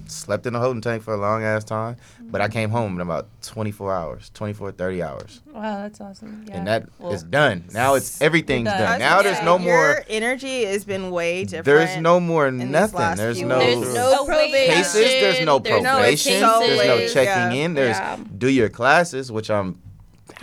[0.07, 2.53] slept in the holding tank for a long ass time, but I mm-hmm.
[2.53, 5.41] came home in about 24 hours, 24, 30 hours.
[5.53, 6.45] Wow, that's awesome.
[6.47, 6.57] Yeah.
[6.57, 7.65] And that is Well, done.
[7.73, 8.79] Now it's everything's done.
[8.79, 8.99] Done.
[8.99, 9.73] Now gonna there's say, no more.
[9.73, 11.65] Your energy has been way different.
[11.65, 13.17] There's no more nothing.
[13.17, 14.75] There's no There's no probation.
[14.75, 14.93] cases.
[14.93, 16.31] There's no There's probation.
[16.33, 16.59] cases.
[16.59, 17.07] there's no Yeah.
[17.09, 17.73] checking in.
[17.73, 18.17] There's Yeah.
[18.37, 19.81] do your classes, which I'm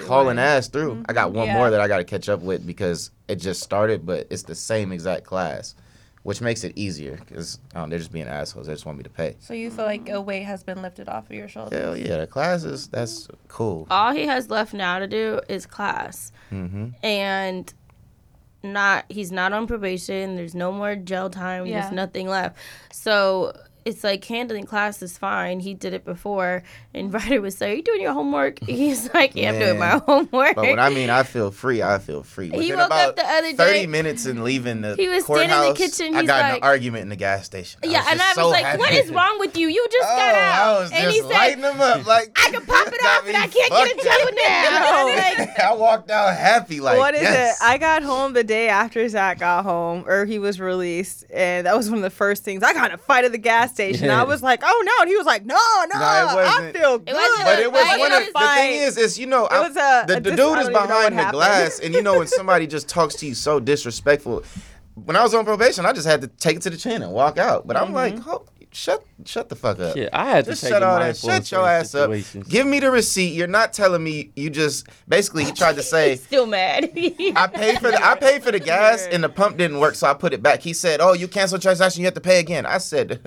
[0.07, 1.03] hauling ass through.
[1.09, 1.39] I got mm-hmm.
[1.39, 1.55] one Yeah.
[1.55, 4.55] more that I got to catch up with because it just started, but it's the
[4.55, 5.75] same exact class,
[6.27, 8.67] which makes it easier because um, they're just being assholes.
[8.67, 9.37] They just want me to pay.
[9.39, 11.81] So you feel like a weight has been lifted off of your shoulders?
[11.81, 13.87] Hell yeah, the classes that's cool.
[13.91, 17.73] All he has left now to do is class, hmm and
[18.65, 20.35] not he's not on probation.
[20.35, 21.65] There's no more jail time.
[21.65, 21.83] Yeah.
[21.83, 22.59] There's nothing left.
[22.91, 25.61] So it's like handling class is fine.
[25.61, 26.65] He did it before.
[26.93, 30.03] And Ryder was like, "Are you doing your homework?" He's like, "Yeah, I'm doing my
[30.07, 32.51] homework." But when I mean I feel free, I feel free.
[32.51, 33.57] He woke about up the other day.
[33.57, 36.45] thirty minutes and leaving the He was standing in the courthouse, kitchen, I he's got
[36.45, 37.81] in like- an argument in the gas station.
[37.85, 38.79] yeah, was and I was so like, happy.
[38.79, 39.69] "What is wrong with you?
[39.69, 42.37] You just Oh, got out." I was and just he said, lighting them up like
[42.37, 45.07] I can pop it off and I can't get in fucked trouble now.
[45.07, 47.61] Like, I walked out happy like what is yes.
[47.61, 47.65] it?
[47.65, 51.77] I got home the day after Zach got home, or he was released, and that
[51.77, 52.63] was one of the first things.
[52.65, 54.07] I got in a fight at the gas station.
[54.07, 54.21] Yeah.
[54.21, 55.55] I was like, "Oh no!" And he was like, "No,
[55.93, 58.33] no, No, it I wasn't- feel good." wasn't but it was Fight, one of the
[58.57, 60.61] thing is is you know I- was a- the, a the dis- dude is don't
[60.61, 61.33] even know what behind the happened.
[61.33, 64.43] glass and you know when somebody just talks to you so disrespectful
[64.95, 67.13] when I was on probation I just had to take it to the chin and
[67.13, 69.95] walk out but I'm like oh, shut shut the fuck up.
[69.97, 71.05] Shit, I had to Just take shut all that.
[71.07, 72.49] mindful Shut your certain ass up.
[72.49, 73.33] Give me the receipt.
[73.35, 74.31] You're not telling me.
[74.37, 76.17] You just basically he tried to say.
[76.17, 76.85] Still mad.
[76.95, 80.07] I paid for the I paid for the gas and the pump didn't work, so
[80.07, 80.61] I put it back.
[80.61, 83.21] He said, "Oh, you canceled transaction, you have to pay again." I said,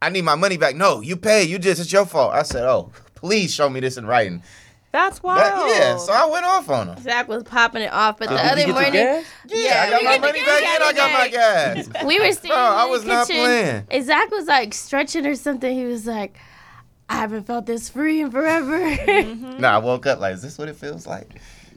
[0.00, 1.42] "I need my money back." No, you pay.
[1.42, 2.32] You just it's your fault.
[2.32, 4.42] I said, "Oh, please show me this in writing."
[4.92, 5.40] That's wild.
[5.40, 6.98] That- yeah, so I went off on him.
[7.02, 9.24] Zach was popping it off, but the Did you other get the morning, gas?
[9.46, 11.88] Yeah, I got my money back and I got my gas.
[12.04, 13.86] we were standing Bro, I was the not kitchen, playing.
[13.90, 15.72] and Zach was like stretching or something.
[15.72, 16.36] He was like,
[17.08, 19.60] "I haven't felt this free in forever." Mm-hmm.
[19.60, 21.28] Nah, I woke up like, is this what it feels like?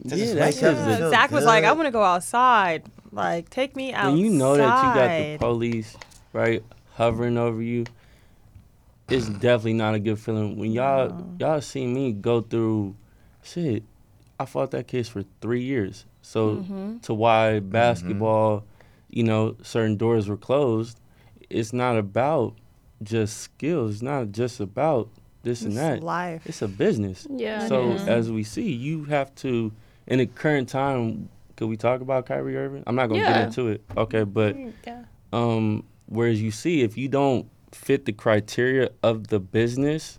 [0.08, 1.62] To Yeah, just that's wake up just the- feel Zach was like.
[1.64, 2.82] I want to go outside.
[3.12, 4.08] Like, take me outside.
[4.08, 5.96] when you know that you got the police
[6.32, 7.84] right hovering over you,
[9.08, 10.56] it's definitely not a good feeling.
[10.58, 12.96] When y'all y'all see me go through
[13.44, 13.84] shit,
[14.40, 16.06] I fought that case for three years.
[16.22, 16.98] So mm-hmm.
[16.98, 17.68] to why mm-hmm.
[17.68, 18.64] basketball,
[19.10, 20.98] you know, certain doors were closed,
[21.50, 22.56] it's not about
[23.02, 23.92] just skills.
[23.92, 25.10] It's not just about
[25.42, 26.02] this and that.
[26.02, 26.42] life.
[26.46, 27.26] It's a business.
[27.30, 27.68] yeah.
[27.68, 28.00] So it is.
[28.00, 28.10] Mm-hmm.
[28.10, 29.72] as we see, you have to
[30.06, 31.28] in the current time.
[31.56, 32.82] Could we talk about Kyrie Irving?
[32.86, 33.32] I'm not gonna Yeah.
[33.34, 33.82] get into it.
[33.96, 35.04] Okay, but mm, Yeah.
[35.32, 40.18] um, whereas you see, if you don't fit the criteria of the business,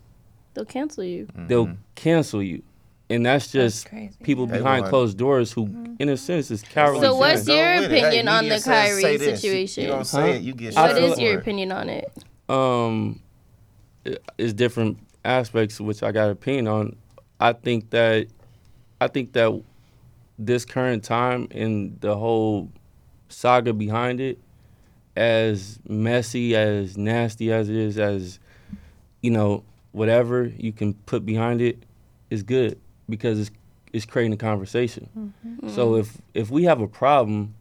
[0.54, 1.28] they'll cancel you.
[1.34, 2.62] they'll cancel you,
[3.08, 4.14] and that's just crazy.
[4.22, 7.00] people They behind want- closed doors who, in a sense, is cowardly.
[7.02, 7.56] So what's sin.
[7.56, 7.98] Your with it.
[7.98, 9.40] Hey, opinion on the says say Kyrie this.
[9.40, 9.84] Situation?
[9.84, 10.26] You, don't say Huh?
[10.36, 12.12] it, you get I shot feel your opinion on it?
[12.48, 13.20] um
[14.06, 16.96] i- is different aspects which I got an opinion on.
[17.40, 18.26] I think that
[19.00, 19.60] I think that
[20.38, 22.70] this current time and the whole
[23.28, 24.38] saga behind it,
[25.16, 28.38] as messy, as nasty as it is, as
[29.22, 31.82] you know, whatever you can put behind it
[32.30, 33.50] is good because it's
[33.92, 35.08] it's creating a conversation.
[35.16, 35.68] Mm-hmm.
[35.70, 37.54] So if if we have a problem,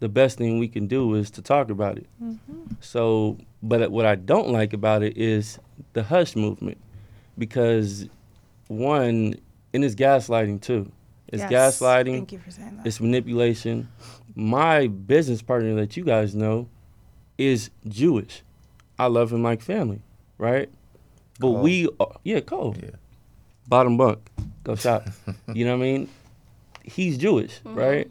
[0.00, 2.06] the best thing we can do is to talk about it.
[2.22, 2.74] Mm-hmm.
[2.80, 5.58] So, but what I don't like about it is
[5.92, 6.78] the hush movement,
[7.38, 8.06] because
[8.68, 9.34] one,
[9.72, 10.90] and it's gaslighting too.
[11.28, 11.80] It's Yes.
[11.80, 12.12] gaslighting.
[12.12, 12.86] Thank you for saying that.
[12.86, 13.88] It's manipulation.
[14.34, 16.68] My business partner that you guys know
[17.38, 18.42] is Jewish.
[18.98, 20.02] I love him like family,
[20.38, 20.68] right?
[21.40, 21.62] But Cole.
[21.62, 22.76] we, are, yeah, Cole.
[22.80, 22.90] Yeah.
[23.66, 24.20] Bottom bunk,
[24.64, 25.06] go shop.
[25.54, 26.08] you know what I mean?
[26.82, 27.74] He's Jewish, mm-hmm.
[27.74, 28.10] right?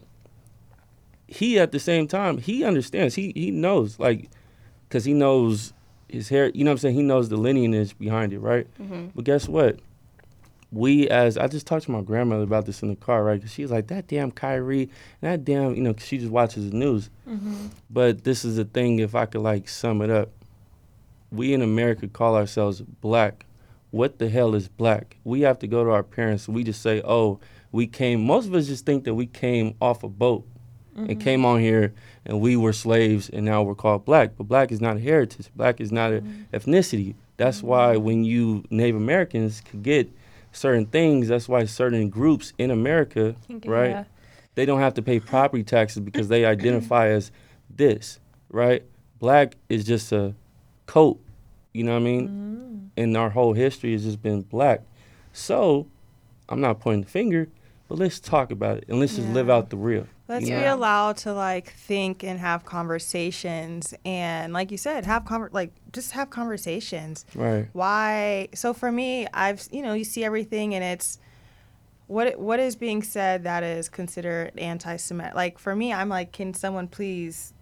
[1.26, 3.14] He at the same time he understands.
[3.14, 4.30] He he knows like,
[4.90, 5.72] cause he knows
[6.08, 6.50] his hair.
[6.54, 6.94] You know what I'm saying?
[6.94, 8.66] He knows the lineage behind it, right?
[8.80, 9.08] Mm-hmm.
[9.14, 9.78] But guess what?
[10.72, 13.40] we as I just talked to my grandmother about this in the car, right?
[13.40, 14.90] 'Cause she was like, "That damn Kyrie,
[15.20, 17.10] that damn," you know, 'cause she just watches the news.
[17.28, 17.66] Mm-hmm.
[17.90, 18.98] But this is the thing.
[18.98, 20.30] If I could like sum it up,
[21.30, 23.46] we in America call ourselves black.
[23.94, 25.18] What the hell is black?
[25.22, 26.48] We have to go to our parents.
[26.48, 27.38] We just say, "Oh,
[27.70, 30.44] we came." Most of us just think that we came off a boat
[30.96, 31.20] and mm-hmm.
[31.20, 31.94] came on here
[32.26, 34.32] and we were slaves and now we're called black.
[34.36, 35.48] But black is not a heritage.
[35.54, 36.56] Black is not an mm-hmm.
[36.56, 37.14] ethnicity.
[37.36, 37.66] That's mm-hmm.
[37.68, 40.10] why when you Native Americans could get
[40.50, 44.06] certain things, that's why certain groups in America, right?
[44.56, 47.30] They don't have to pay property taxes because they identify as
[47.70, 48.82] this, right?
[49.20, 50.34] Black is just a
[50.86, 51.20] coat,
[51.74, 52.28] you know what I mean?
[52.28, 52.86] Mm-hmm.
[52.96, 54.82] And our whole history has just been black.
[55.32, 55.88] So,
[56.48, 57.48] I'm not pointing the finger,
[57.88, 60.06] but let's talk about it and let's just live out the real.
[60.26, 65.24] Let's you be allowed to like think and have conversations, and like you said, have
[65.24, 67.26] conver- like just have conversations.
[67.34, 67.68] Right.
[67.72, 68.48] Why?
[68.54, 71.18] So for me, I've you know you see everything, and it's
[72.06, 75.34] what what is being said that is considered anti-Semitic.
[75.34, 77.52] Like for me, I'm like, can someone please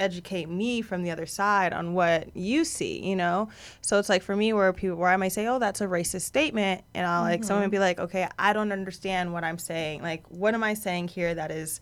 [0.00, 3.48] educate me from the other side on what you see, you know?
[3.82, 6.22] So it's like for me where people where I might say, "Oh, that's a racist
[6.22, 10.02] statement." And I'll like someone would be like, "Okay, I don't understand what I'm saying.
[10.02, 11.80] Like what am I saying here that is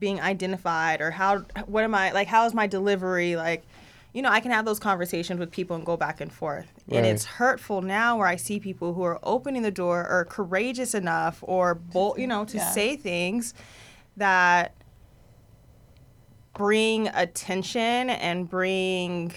[0.00, 3.64] being identified or how what am I like how is my delivery like
[4.12, 6.72] you know, I can have those conversations with people and go back and forth.
[6.88, 10.94] And it's hurtful now where I see people who are opening the door or courageous
[10.94, 12.70] enough or bold, you know, to Yeah.
[12.70, 13.54] say things
[14.16, 14.72] that
[16.54, 19.32] bring attention and bring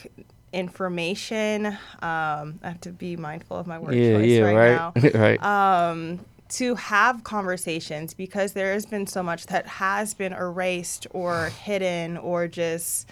[0.54, 1.66] information.
[1.66, 5.14] Um, I have to be mindful of my word yeah, choice yeah, right, right.
[5.14, 5.44] now right.
[5.90, 11.48] um, to have conversations because there has been so much that has been erased or
[11.64, 13.10] hidden or just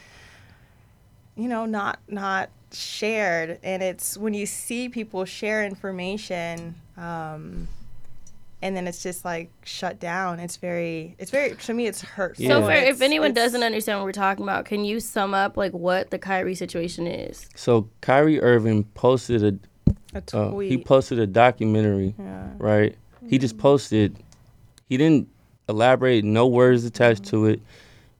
[1.35, 7.67] you know not not shared and it's when you see people share information um,
[8.65, 12.43] and then it's just like shut down it's very it's very to me it's hurtful
[12.43, 12.49] Yeah.
[12.59, 15.33] So, for, It's- if anyone it's- doesn't understand what we're talking about, can you sum
[15.35, 17.47] up like what the Kyrie situation is?
[17.55, 19.53] so Kyrie Irving posted a
[20.17, 22.47] a uh, he posted a documentary, Yeah.
[22.57, 22.95] right?
[23.27, 24.15] He just posted.
[24.87, 25.27] He didn't
[25.67, 26.23] elaborate.
[26.23, 27.59] No words attached to it.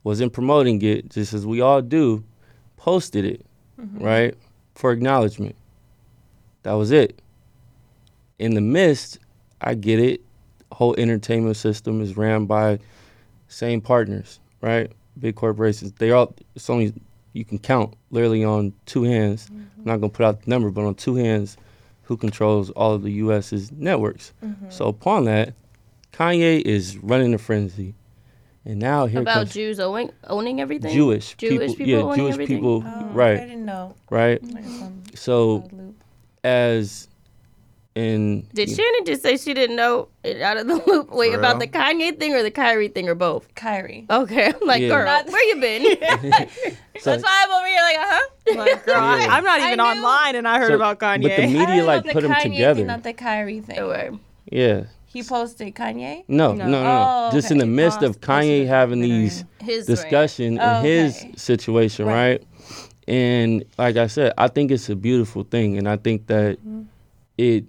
[0.04, 1.10] Wasn't promoting it.
[1.10, 2.22] Just as we all do,
[2.76, 3.46] posted it,
[3.78, 4.36] right?
[4.76, 5.56] for acknowledgement.
[6.64, 7.22] That was it.
[8.40, 9.20] In the midst,
[9.62, 10.20] I get it.
[10.76, 12.80] Whole entertainment system is ran by
[13.48, 14.92] same partners, right?
[15.18, 15.94] Big corporations.
[15.94, 16.36] They all.
[16.54, 16.94] It's only
[17.32, 19.48] you can count literally on two hands.
[19.50, 19.84] I'm mm-hmm.
[19.86, 21.56] not gonna put out the number, but on two hands,
[22.04, 24.34] who controls all of the U.S.'s networks.
[24.44, 24.70] Mm-hmm.
[24.70, 25.54] So upon that,
[26.12, 27.96] Kanye is running a frenzy,
[28.66, 30.94] and now here About comes Jews owning owning everything.
[30.94, 32.58] Jewish, Jewish people, people yeah, owning Jewish everything?
[32.58, 33.96] people, Oh, I right, didn't know.
[34.10, 34.42] right.
[34.44, 36.04] I guess I'm So out of the loop.
[36.44, 37.08] as
[37.96, 41.12] in Did Shannon just say she didn't know it out of the loop?
[41.12, 41.60] Wait, For about real?
[41.62, 43.54] the Kanye thing or the Kyrie thing or both?
[43.56, 44.06] Kyrie.
[44.10, 44.90] Okay, I'm like, Yeah.
[44.90, 45.84] girl, Not- where you been?
[47.00, 48.56] so, That's why I'm over here like, uh huh.
[48.58, 49.28] Like, girl, I, Yeah.
[49.34, 51.24] I'm not even knew- online, and I heard So- about Kanye.
[51.24, 52.80] but the media like the put them Kanye together.
[52.80, 53.78] Thing, not the Kyrie thing.
[53.78, 54.12] Anyway,
[54.52, 54.84] yeah.
[55.06, 56.26] He posted Kanye.
[56.28, 57.28] No, no, no, no.
[57.30, 57.56] Oh, Just okay.
[57.56, 61.32] in the midst Oh, of Kanye having these his discussion Oh, in his okay.
[61.38, 62.42] situation, Right.
[62.42, 62.44] right.
[63.08, 66.82] And like I said, I think it's a beautiful thing, and I think that Mm-hmm.
[67.38, 67.64] it,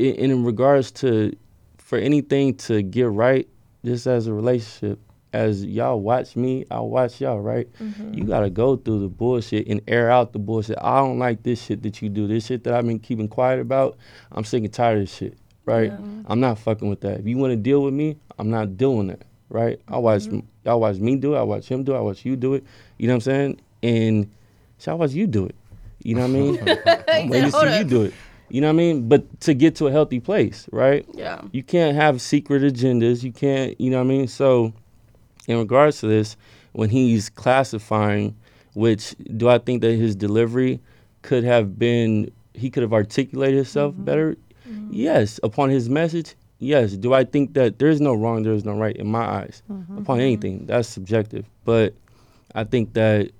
[0.00, 1.36] it, in regards to,
[1.78, 3.48] for anything to get right,
[3.84, 4.98] just as a relationship,
[5.32, 7.72] as y'all watch me, I watch y'all, right?
[7.74, 8.14] Mm-hmm.
[8.14, 10.76] You gotta go through the bullshit and air out the bullshit.
[10.80, 12.26] I don't like this shit that you do.
[12.26, 13.96] This shit that I've been keeping quiet about.
[14.32, 15.92] I'm sick and tired of this shit, right?
[16.26, 17.20] I'm not fucking with that.
[17.20, 19.80] If you want to deal with me, I'm not doing that, right?
[19.86, 20.26] I watch
[20.64, 21.38] y'all watch me do it.
[21.38, 21.98] I watch him do it.
[21.98, 22.64] I watch you do it.
[22.98, 23.60] You know what I'm saying?
[23.82, 24.30] And
[24.78, 25.54] so I watch you do it.
[26.02, 26.58] You know what I mean?
[27.08, 28.14] I'm waiting to see you do it.
[28.50, 29.08] You know what I mean?
[29.08, 31.06] But to get to a healthy place, right?
[31.14, 31.40] Yeah.
[31.52, 33.22] You can't have secret agendas.
[33.22, 34.28] You can't, you know what I mean?
[34.28, 34.72] So,
[35.46, 36.36] in regards to this,
[36.72, 38.36] when he's classifying,
[38.74, 40.80] which do I think that his delivery
[41.22, 44.04] could have been, he could have articulated himself mm-hmm.
[44.04, 44.36] better?
[44.68, 44.88] Mm-hmm.
[44.92, 45.38] Yes.
[45.44, 46.92] Upon his message, yes.
[46.92, 49.62] Do I think that there's no wrong, there's no right in my eyes?
[49.70, 49.98] Mm-hmm.
[49.98, 51.46] Upon anything, that's subjective.
[51.64, 51.94] But
[52.54, 53.30] I think that,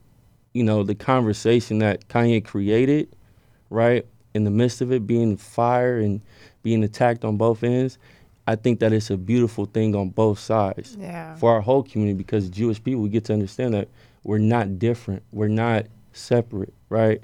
[0.53, 3.09] you know, the conversation that Kanye created,
[3.70, 6.21] right, in the midst of it being fire and
[6.62, 7.99] being attacked on both ends,
[8.47, 11.37] I think that it's a beautiful thing on both sides yeah.
[11.37, 13.88] for our whole community because Jewish people we get to understand that
[14.25, 17.23] we're not different, we're not separate, right?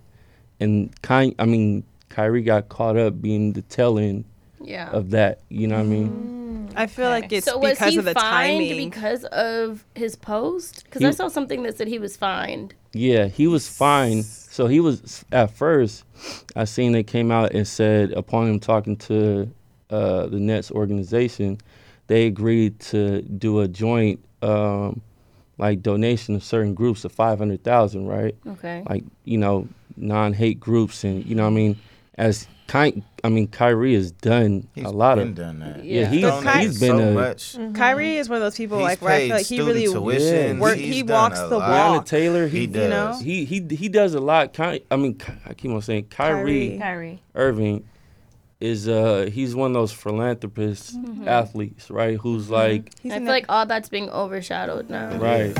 [0.60, 4.24] And Ky- I mean, Kyrie got caught up being the tail end
[4.60, 4.90] Yeah.
[4.90, 5.40] of that.
[5.48, 6.70] You know what I mean?
[6.76, 8.90] I feel like it's so was because he of the fined timing.
[8.90, 10.84] because of his post?
[10.84, 12.74] Because He- I saw something that said he was fined.
[12.92, 14.22] Yeah, he was fine.
[14.22, 16.04] So he was at first.
[16.54, 19.50] I seen it came out and said upon him talking to
[19.90, 21.58] uh, the Nets organization,
[22.08, 25.00] they agreed to do a joint um,
[25.58, 28.34] like donation of certain groups of five hundred thousand, right?
[28.46, 28.82] Okay.
[28.88, 31.78] Like you know non-hate groups and you know what I mean
[32.16, 35.84] as Ky- I mean Kyrie has done He's a lot been of done that.
[35.84, 37.52] Yeah, he's- donated he's been so a- much.
[37.56, 37.74] Mm-hmm.
[37.74, 40.58] Kyrie is one of those people He's like where I feel like he really tuition.
[40.58, 41.68] work- He's he walks the lot.
[41.70, 42.06] Breonna walk.
[42.06, 42.48] Taylor.
[42.48, 42.90] He He does.
[42.90, 43.18] know?
[43.24, 44.52] he he he does a lot.
[44.52, 46.76] Ky- I mean I keep on saying Kyrie.
[46.76, 46.78] Kyrie.
[46.78, 47.22] Kyrie.
[47.34, 47.84] Irving
[48.58, 51.28] is uh he's one of those philanthropist mm-hmm.
[51.28, 52.16] athletes, right?
[52.18, 52.52] Who's mm-hmm.
[52.54, 55.16] like He's I feel the- like all that's being overshadowed now.
[55.18, 55.56] right.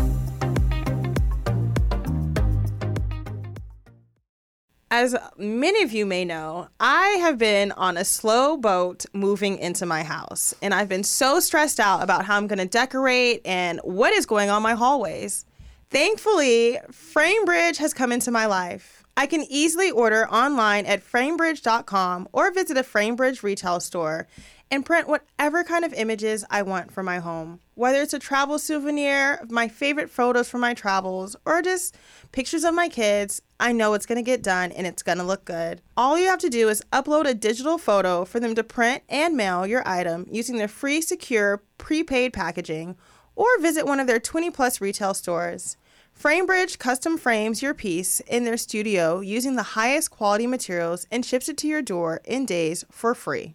[4.91, 9.85] As many of you may know, I have been on a slow boat moving into
[9.85, 13.81] my house, and I've been so stressed out about how I'm going to decorate and
[13.83, 15.45] what is going on my hallways.
[15.91, 19.05] Thankfully, FrameBridge has come into my life.
[19.17, 24.29] I can easily order online at framebridge.com or visit a FrameBridge retail store
[24.71, 27.61] and print whatever kind of images I want for my home.
[27.75, 31.97] Whether it's a travel souvenir my favorite photos from my travels or just
[32.33, 35.83] pictures of my kids, I know it's to get done and it's to look good.
[35.97, 39.37] All you have to do is upload a digital photo for them to print and
[39.37, 42.97] mail your item using their free, secure, prepaid packaging
[43.35, 45.77] or visit one of their 20 plus retail stores.
[46.19, 51.47] FrameBridge custom frames your piece in their studio using the highest quality materials and ships
[51.47, 53.55] it to your door in days for free.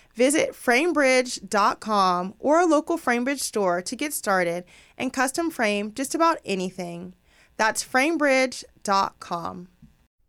[0.15, 4.63] Visit framebridge.com or a local FrameBridge store to get started
[4.97, 7.15] and custom frame just about anything.
[7.57, 9.67] That's framebridge.com.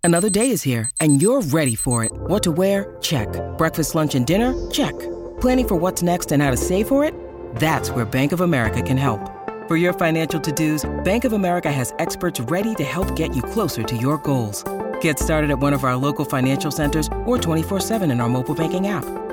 [0.05, 2.11] Another day is here, and you're ready for it.
[2.13, 2.97] What to wear?
[3.01, 3.29] Check.
[3.57, 4.53] Breakfast, lunch, and dinner?
[4.71, 4.99] Check.
[5.41, 7.15] Planning for what's next and how to save for it?
[7.57, 9.21] That's where Bank of America can help.
[9.69, 13.85] For your financial to-dos, Bank of America has experts ready to help get you closer
[13.85, 14.65] to your goals.
[15.01, 18.89] Get started at one of our local financial centers or 24-7 in our mobile banking
[18.89, 19.05] app.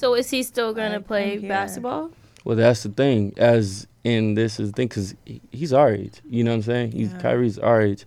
[0.00, 2.10] So is he still gonna I'm play basketball?
[2.42, 3.34] Well, that's the thing.
[3.36, 5.14] As in, this is the thing because
[5.50, 6.22] he's our age.
[6.26, 6.92] You know what I'm saying?
[6.92, 7.18] He's Yeah.
[7.18, 8.06] Kyrie's our age,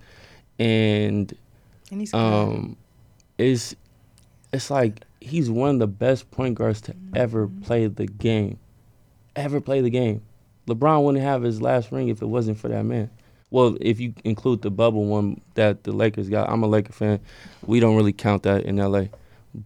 [0.57, 1.31] and
[1.91, 2.17] And he's good.
[2.17, 2.77] um,
[3.37, 3.75] it's
[4.51, 8.57] it's like he's one of the best point guards to ever play the game,
[9.35, 10.23] ever play the game.
[10.65, 13.11] LeBron wouldn't have his last ring if it wasn't for that man.
[13.51, 17.19] Well, if you include the bubble one that the Lakers got, I'm a Laker fan.
[17.67, 19.09] We don't really count that in LA,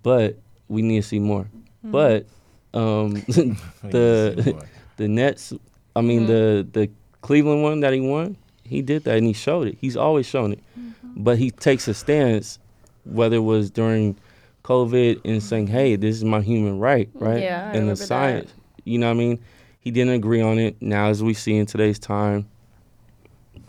[0.03, 0.35] but
[0.67, 1.47] we need to see more.
[1.85, 1.91] Mm-hmm.
[1.91, 2.25] But
[2.73, 3.57] um, We need to see
[3.89, 4.65] the
[4.97, 5.53] the Nets,
[5.95, 6.71] I mean the mm-hmm.
[6.71, 6.89] the
[7.21, 9.77] Cleveland one that he won, he did that and he showed it.
[9.79, 11.23] He's always shown it, mm-hmm.
[11.23, 12.59] but he takes a stance,
[13.05, 14.15] whether it was during
[14.63, 17.41] COVID and saying, "Hey, this is my human right," right?
[17.41, 18.05] Yeah, I and the remember that.
[18.05, 18.53] science,
[18.83, 19.39] you know what I mean?
[19.79, 20.75] He didn't agree on it.
[20.81, 22.49] Now, as we see in today's time,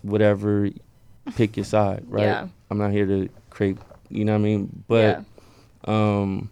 [0.03, 0.69] whatever,
[1.37, 2.25] pick your side, right?
[2.25, 2.49] Yeah.
[2.71, 3.79] I'm not here to create,
[4.09, 4.85] you know what I mean?
[4.89, 5.25] But
[5.87, 5.95] yeah.
[5.95, 6.51] um,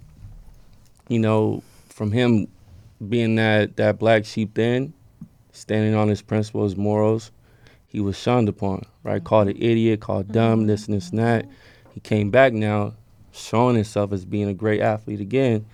[1.09, 2.48] you know, from him
[3.09, 4.92] being that that black sheep then,
[5.52, 7.30] standing on his principles, morals,
[7.86, 9.16] he was shunned upon, right?
[9.16, 9.26] Mm-hmm.
[9.26, 11.44] Called an idiot, called dumb, this and this and that.
[11.44, 11.90] Mm-hmm.
[11.94, 12.94] He came back now,
[13.32, 15.66] showing himself as being a great athlete again.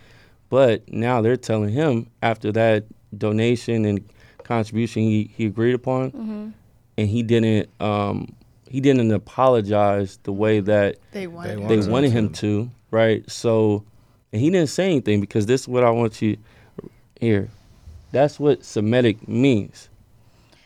[0.49, 2.85] But now they're telling him after that
[3.17, 4.05] donation and
[4.45, 6.49] contribution he, he agreed upon, mm-hmm.
[6.99, 8.35] and he didn't um,
[8.69, 11.51] he didn't apologize the way that they wanted.
[11.51, 13.29] They they wanted wanted him him to, right?
[13.31, 13.85] So,
[14.33, 16.39] and he didn't say anything because this is what I want you
[17.21, 17.49] here.
[18.13, 19.89] That's what Semitic means,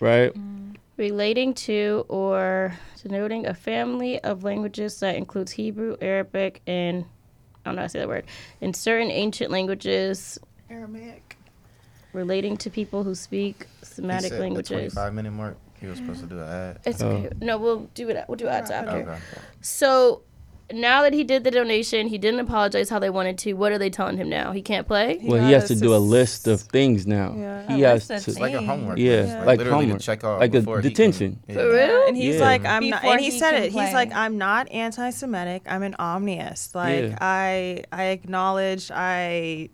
[0.01, 0.33] right?
[0.35, 0.77] Mm.
[0.97, 7.05] Relating to or denoting a family of languages that includes Hebrew, Arabic, and
[7.65, 8.25] I don't know how to say that word.
[8.61, 10.39] In certain ancient languages,
[10.71, 11.37] Aramaic.
[12.13, 14.95] relating to people who speak He Semitic said the languages.
[14.95, 15.57] 25 minute mark.
[15.81, 16.81] He was supposed to do an ad.
[16.87, 17.29] It's okay.
[17.31, 17.45] Oh.
[17.45, 18.25] No, we'll do it.
[18.29, 19.11] We'll do ads after.
[19.11, 19.19] Okay.
[19.61, 20.23] So
[20.73, 23.53] now that he did the donation, he didn't apologize how they wanted to.
[23.53, 24.51] What are they telling him now?
[24.53, 25.21] He can't play.
[25.23, 27.35] Well, he has to do a list of things now.
[27.37, 27.67] Yeah.
[27.77, 28.99] He A has list to, of It's like a homework.
[28.99, 30.01] Yeah, list, like literally homework.
[30.01, 31.39] to check off Like a before he detention.
[31.47, 32.07] Can, For real?
[32.09, 32.41] And he's Yeah.
[32.41, 33.73] like, I'm not, Before and he, he said can it.
[33.73, 35.63] He's like, I'm not anti-Semitic.
[35.67, 36.75] I'm an omnist.
[36.75, 37.19] Like, Yeah.
[37.21, 39.69] I, I acknowledge I,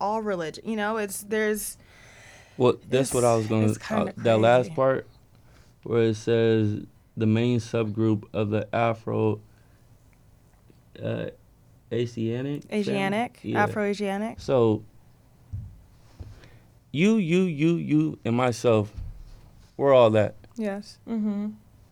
[0.00, 0.62] all religion.
[0.68, 1.76] You know, it's there's.
[2.56, 3.84] Well, that's what I was It's- going it's to.
[3.84, 4.74] kinda Uh, that last crazy.
[4.76, 5.06] part
[5.82, 6.82] where it says
[7.16, 9.40] the main subgroup of the Afro.
[11.02, 11.30] Uh,
[11.92, 12.64] Asianic.
[12.68, 12.82] family?
[12.84, 13.62] Asianic, Yeah.
[13.62, 14.40] Afro-Asianic.
[14.40, 14.82] So
[16.92, 18.92] you, you, you, you, and myself,
[19.76, 20.34] we're all that.
[20.56, 20.98] Yes.
[21.08, 21.48] Mm-hmm.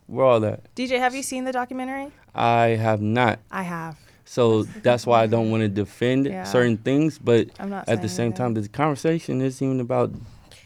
[0.08, 0.74] We're all that.
[0.74, 2.10] DJ, have you seen the documentary?
[2.34, 3.40] I have not.
[3.50, 3.98] I have.
[4.24, 6.44] So that's why I don't want to defend Yeah.
[6.44, 10.12] certain things, but I'm not at the saying same time, the conversation isn't even about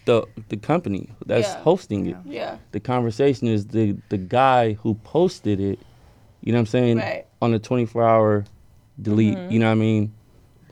[0.05, 1.61] the the company that's Yeah.
[1.63, 2.17] hosting it.
[2.25, 2.59] Yeah.
[2.73, 5.81] The conversation is the the guy who posted it.
[6.43, 6.97] You know what I'm saying?
[6.99, 7.27] Right.
[7.47, 8.45] On a 24 hour
[9.01, 9.37] delete.
[9.37, 9.53] Mm-hmm.
[9.53, 10.13] You know what I mean?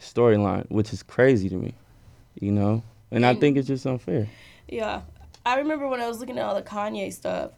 [0.00, 1.72] Storyline, which is crazy to me.
[2.40, 4.26] You know, and I think it's just unfair.
[4.66, 5.02] Yeah.
[5.46, 7.52] I remember when I was looking at all the Kanye stuff,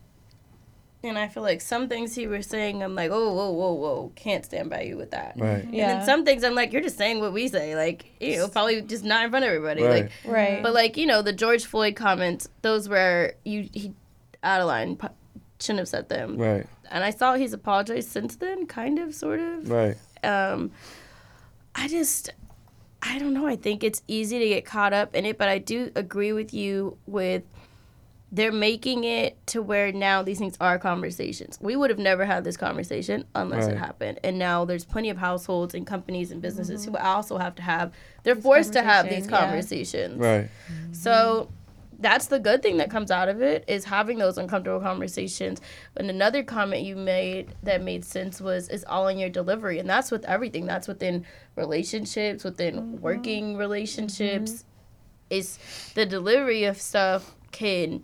[1.02, 4.12] and I feel like some things he was saying, I'm like, oh, whoa, whoa, whoa,
[4.16, 5.32] can't stand by you with that.
[5.38, 5.64] Right.
[5.64, 5.94] And Yeah.
[5.98, 8.82] then some things I'm like, you're just saying what we say, like, you know, probably
[8.82, 9.82] just not in front of everybody.
[9.82, 10.02] Right.
[10.02, 10.62] Like, Right.
[10.62, 13.94] but like, you know, the George Floyd comments, those were you he
[14.42, 15.08] out of line, pu-
[15.60, 16.36] shouldn't have said them.
[16.36, 16.66] Right.
[16.90, 19.68] And I saw he's apologized since then, kind of, sort of.
[19.70, 19.96] Right.
[20.24, 20.70] um
[21.74, 22.30] i just
[23.02, 25.58] i don't know i think it's easy to get caught up in it but i
[25.58, 27.42] do agree with you with
[28.32, 32.44] they're making it to where now these things are conversations we would have never had
[32.44, 36.84] this conversation unless it happened and now there's plenty of households and companies and businesses
[36.86, 37.92] who also have to have
[38.22, 40.08] they're forced to have these conversations, yeah.
[40.08, 40.50] conversations Right.
[40.92, 41.50] so
[41.98, 45.60] that's the good thing that comes out of it is having those uncomfortable conversations.
[45.96, 49.88] And another comment you made that made sense was it's all in your delivery, and
[49.88, 50.66] that's with everything.
[50.66, 51.24] That's within
[51.54, 53.00] relationships, within mm-hmm.
[53.00, 54.52] working relationships.
[54.52, 54.68] Mm-hmm.
[55.30, 55.58] It's
[55.94, 58.02] the delivery of stuff can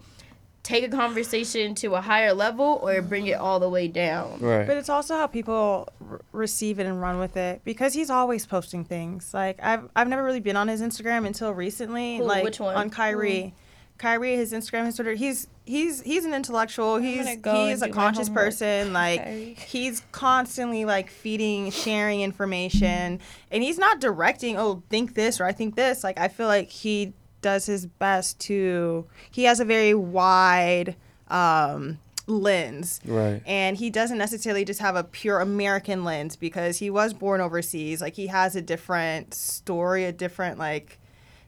[0.63, 4.39] take a conversation to a higher level or bring it all the way down.
[4.41, 4.67] Right.
[4.67, 8.47] But it's also how people r- receive it and run with it because he's always
[8.47, 9.35] posting things.
[9.35, 12.19] Like I've I've never really been on his Instagram until recently.
[12.19, 12.25] Who?
[12.25, 12.77] like Which one?
[12.77, 13.55] on Kyrie.
[13.57, 13.62] Mm.
[14.03, 15.15] Kyrie, his Instagram, his Twitter.
[15.15, 16.97] He's he's he's an intellectual.
[16.97, 18.93] He's go he's a conscious person.
[19.03, 19.57] Like Kyrie.
[19.67, 24.59] he's constantly like feeding, sharing information, and he's not directing.
[24.59, 26.03] Oh, think this or I think this.
[26.03, 29.07] Like I feel like he does his best to.
[29.31, 30.97] He has a very wide
[31.29, 33.41] um, lens Right.
[33.47, 38.01] and he doesn't necessarily just have a pure American lens because he was born overseas.
[38.01, 40.99] Like he has a different story, a different like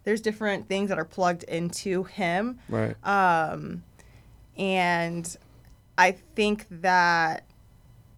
[0.04, 2.58] there's different things that are plugged into him.
[2.68, 2.94] Right.
[3.04, 3.82] Um
[4.56, 5.36] and
[5.98, 7.44] I think that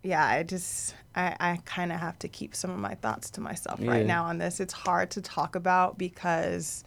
[0.02, 3.40] yeah, I just I, I kind of have to keep some of my thoughts to
[3.40, 3.90] myself Yeah.
[3.90, 4.60] right now on this.
[4.60, 6.84] It's hard to talk about because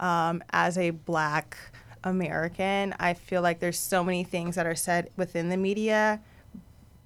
[0.00, 1.58] um, as a black
[2.04, 6.20] American, I feel like there's so many things that are said within the media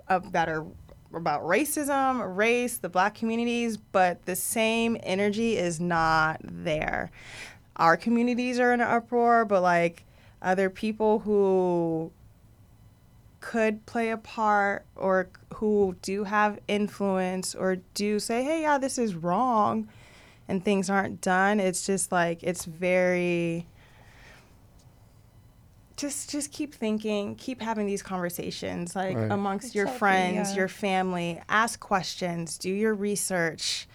[0.08, 0.64] uh, that are
[1.18, 7.10] about racism, race, the black communities, but the same energy is not there.
[7.76, 10.04] Our communities are in an uproar, but like
[10.42, 12.12] other people who
[13.40, 18.96] could play a part or who do have influence or do say, hey, yeah, this
[18.96, 19.88] is wrong
[20.48, 21.60] and things aren't done.
[21.60, 23.66] It's just like, it's very.
[25.96, 29.30] Just, just keep thinking, keep having these conversations, like Right.
[29.30, 30.56] amongst your friends, yeah.
[30.62, 31.40] your family.
[31.48, 33.86] Ask questions, do your research,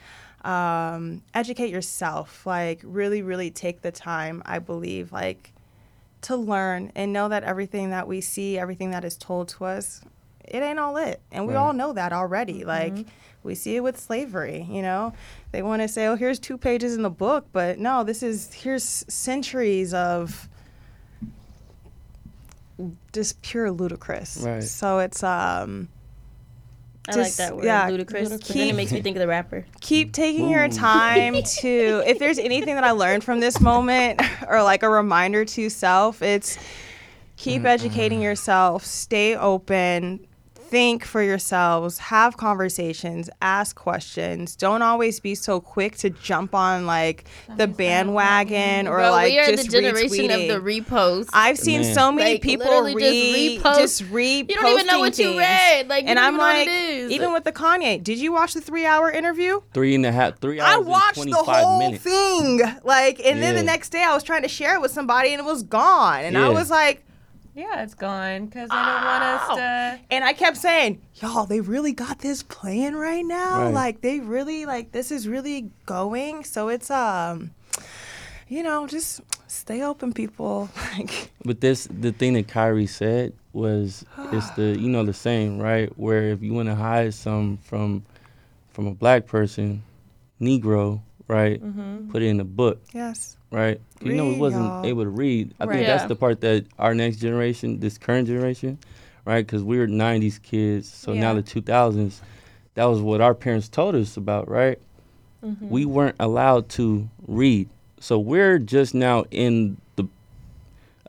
[0.45, 2.45] um, educate yourself.
[2.45, 4.41] Like really, really take the time.
[4.45, 5.51] I believe, like
[6.21, 10.01] to learn and know that everything that we see, everything that is told to us,
[10.45, 11.19] it ain't all it.
[11.31, 11.59] And we Right.
[11.59, 12.63] all know that already.
[12.65, 13.05] Like
[13.43, 15.13] we see it with slavery, you know.
[15.51, 18.53] They want to say, "Oh, here's two pages in the book," but no, this is
[18.53, 20.47] here's centuries of
[23.13, 24.38] just pure ludicrous.
[24.38, 24.63] Right.
[24.63, 25.89] So it's um
[27.07, 28.30] I like that word, yeah, ludicrous.
[28.30, 29.65] But then keep- it makes me think of the rapper.
[29.82, 34.61] keep taking your time to if there's anything that i learned from this moment or
[34.61, 36.57] like a reminder to self it's
[37.36, 40.19] keep educating yourself stay open
[40.70, 46.86] think for yourselves have conversations ask questions don't always be so quick to jump on
[46.86, 47.26] like
[47.57, 47.67] the
[48.13, 50.49] bandwagon or Bro, like we are just the generation retweeting.
[50.55, 51.30] of the repost.
[51.34, 51.93] I've seen Man.
[51.95, 53.78] so many Like, people literally read, just repost.
[53.78, 54.49] just read.
[54.49, 55.88] You don't even know what you read.
[55.88, 58.61] Like, you and don't I'm even like, even with the Kanye, did you watch the
[58.61, 59.61] three-hour interview?
[59.74, 62.03] Three and a half, three hours I and watched the whole minutes.
[62.03, 62.61] thing.
[62.84, 65.39] Like, and then the next day I was trying to share it with somebody and
[65.39, 66.22] it was gone.
[66.24, 67.03] And I was like,
[67.60, 70.05] Yeah, it's gone because I don't want us to.
[70.16, 73.64] and I kept saying, y'all, they really got this playing right now.
[73.66, 73.74] Right.
[73.74, 76.45] Like, they really, like, this is really going.
[76.45, 77.51] So it's, um,
[78.47, 80.70] you know, just stay open, people.
[80.97, 85.60] Like, But this, the thing that Kyrie said was, it's the, you know, the same
[85.60, 85.91] right?
[85.99, 88.05] Where if you want to hide some from,
[88.72, 89.84] from a black person,
[90.39, 91.62] Negro, right?
[92.10, 93.36] Put it in a book, yes.
[93.51, 93.79] Right?
[94.01, 94.85] You know, we wasn't y'all.
[94.85, 95.53] able to read.
[95.59, 95.75] I Right.
[95.75, 98.77] think that's the part that our next generation, this current generation,
[99.25, 99.45] right?
[99.45, 102.21] Because we were '90s kids, so now the 2000s,
[102.75, 104.79] that was what our parents told us about, right?
[105.43, 105.69] Mm-hmm.
[105.69, 107.69] We weren't allowed to read,
[107.99, 110.05] so we're just now in the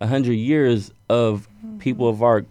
[0.03, 1.79] hundred years of mm-hmm.
[1.79, 2.45] people of our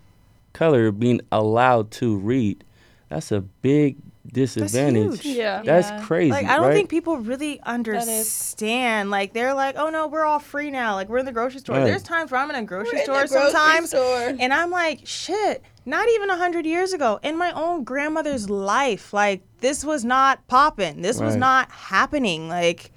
[0.54, 2.64] color being allowed to read.
[3.10, 3.98] That's a big
[4.28, 5.22] disadvantage.
[5.22, 5.38] huge.
[5.38, 5.62] Yeah.
[5.64, 6.02] That's Yeah.
[6.06, 6.32] crazy.
[6.32, 6.74] Like I don't right?
[6.74, 9.10] think people really understand.
[9.12, 10.96] Like they're like, oh no, we're all free now.
[10.96, 11.78] Like we're in the grocery store.
[11.78, 11.86] Right.
[11.86, 14.36] There's times where I'm in a grocery in store grocery sometimes, store.
[14.40, 15.64] and I'm like, shit.
[15.86, 20.46] Not even a hundred years ago, in my own grandmother's life, like this was not
[20.48, 21.02] popping.
[21.02, 22.48] This was not happening.
[22.48, 22.92] Like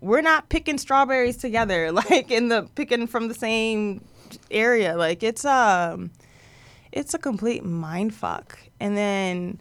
[0.00, 4.02] we're not picking strawberries together, like in the picking from the same
[4.50, 4.96] area.
[4.96, 6.10] Like it's um,
[6.90, 8.58] it's a complete mind fuck.
[8.80, 9.60] And then.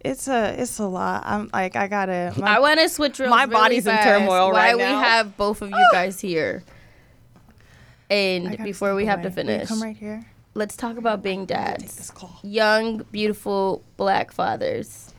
[0.00, 1.22] It's a it's a lot.
[1.26, 2.32] I'm like I gotta.
[2.36, 4.06] my- I want to switch real My really body's in fast.
[4.06, 6.62] turmoil Why right we have both of you guys here.
[8.10, 9.28] And before step we have away.
[9.28, 10.24] to finish, come right here.
[10.54, 12.10] let's talk about being dads.
[12.42, 15.12] Young, beautiful black fathers.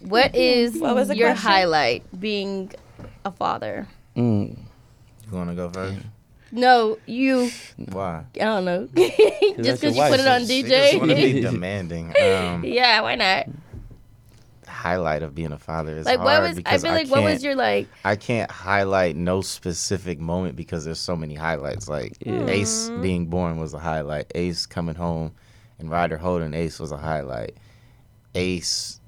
[0.00, 1.48] What is What was the your question?
[1.50, 2.70] highlight being
[3.24, 3.88] a father?
[4.16, 4.56] Mm.
[5.30, 5.98] You want to go first?
[6.56, 7.50] No, you.
[7.76, 8.24] Why?
[8.34, 8.86] I don't know.
[8.94, 9.16] that's
[9.56, 10.10] just because you wife.
[10.10, 12.14] put it on She just want to be demanding.
[12.20, 13.46] Um, yeah, why not?
[14.66, 17.42] highlight of being a father is Like hard what was I feel like what was
[17.42, 21.88] your like I can't highlight no specific moment because there's so many highlights.
[21.88, 22.46] Like Yeah.
[22.46, 24.30] Ace being born was a highlight.
[24.34, 25.32] Ace coming home
[25.78, 27.56] and Ryder holding Ace was a highlight.
[28.34, 29.00] Ace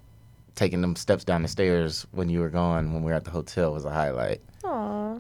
[0.56, 3.30] taking them steps down the stairs when you were gone when we were at the
[3.30, 4.40] hotel was a highlight.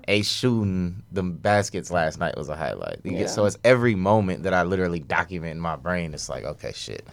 [0.06, 3.00] Ace shooting the baskets last night was a highlight.
[3.04, 6.14] You get, so it's every moment that I literally document in my brain.
[6.14, 7.06] It's like, okay, shit.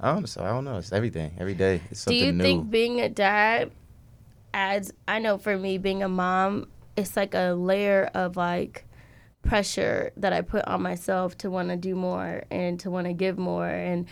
[0.00, 0.76] I don't, so I don't know.
[0.76, 1.32] It's everything.
[1.38, 1.80] Every day.
[1.90, 2.42] It's Do you new.
[2.42, 3.72] think being a dad
[4.54, 4.92] adds?
[5.06, 8.84] I know for me, being a mom, it's like a layer of like
[9.42, 13.12] pressure that I put on myself to want to do more and to want to
[13.12, 14.06] give more and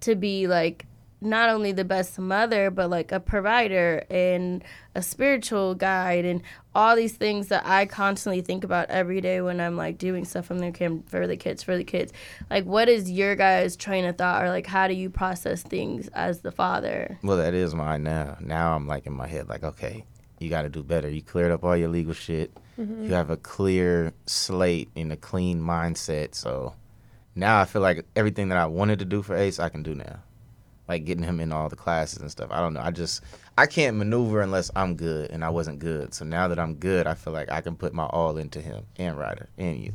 [0.00, 0.86] to be like
[1.20, 4.64] not only the best mother but like a provider and
[4.94, 6.42] a spiritual guide and
[6.74, 10.46] all these things that I constantly think about every day when I'm like doing stuff
[10.46, 12.12] from the kid for the kids for the kids.
[12.48, 16.08] Like what is your guys' train of thought or like how do you process things
[16.08, 17.18] as the father?
[17.22, 18.36] Well, that is mine now.
[18.40, 20.04] Now I'm like in my head, like, okay,
[20.38, 21.08] you got to do better.
[21.08, 22.50] You cleared up all your legal shit.
[22.78, 23.04] Mm-hmm.
[23.04, 26.34] You have a clear slate and a clean mindset.
[26.34, 26.74] So
[27.34, 29.94] now I feel like everything that I wanted to do for Ace, I can do
[29.94, 30.20] now.
[30.90, 32.48] Like getting him in all the classes and stuff.
[32.50, 32.80] I don't know.
[32.80, 33.22] I just
[33.56, 36.12] I can't maneuver unless I'm good, and I wasn't good.
[36.14, 38.86] So now that I'm good, I feel like I can put my all into him
[38.96, 39.92] and Ryder and you.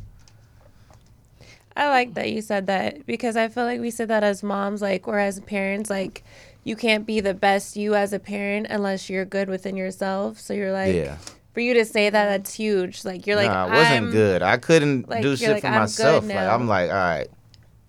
[1.76, 4.82] I like that you said that because I feel like we said that as moms,
[4.82, 6.24] like, or as parents, like,
[6.64, 10.40] you can't be the best you as a parent unless you're good within yourself.
[10.40, 11.18] So you're like, yeah.
[11.54, 13.04] for you to say that, that's huge.
[13.04, 14.42] Like, you're like, I wasn't good.
[14.42, 16.26] I couldn't like, do shit like, for I'm myself.
[16.26, 16.38] Like.
[16.38, 17.28] I'm like, all right,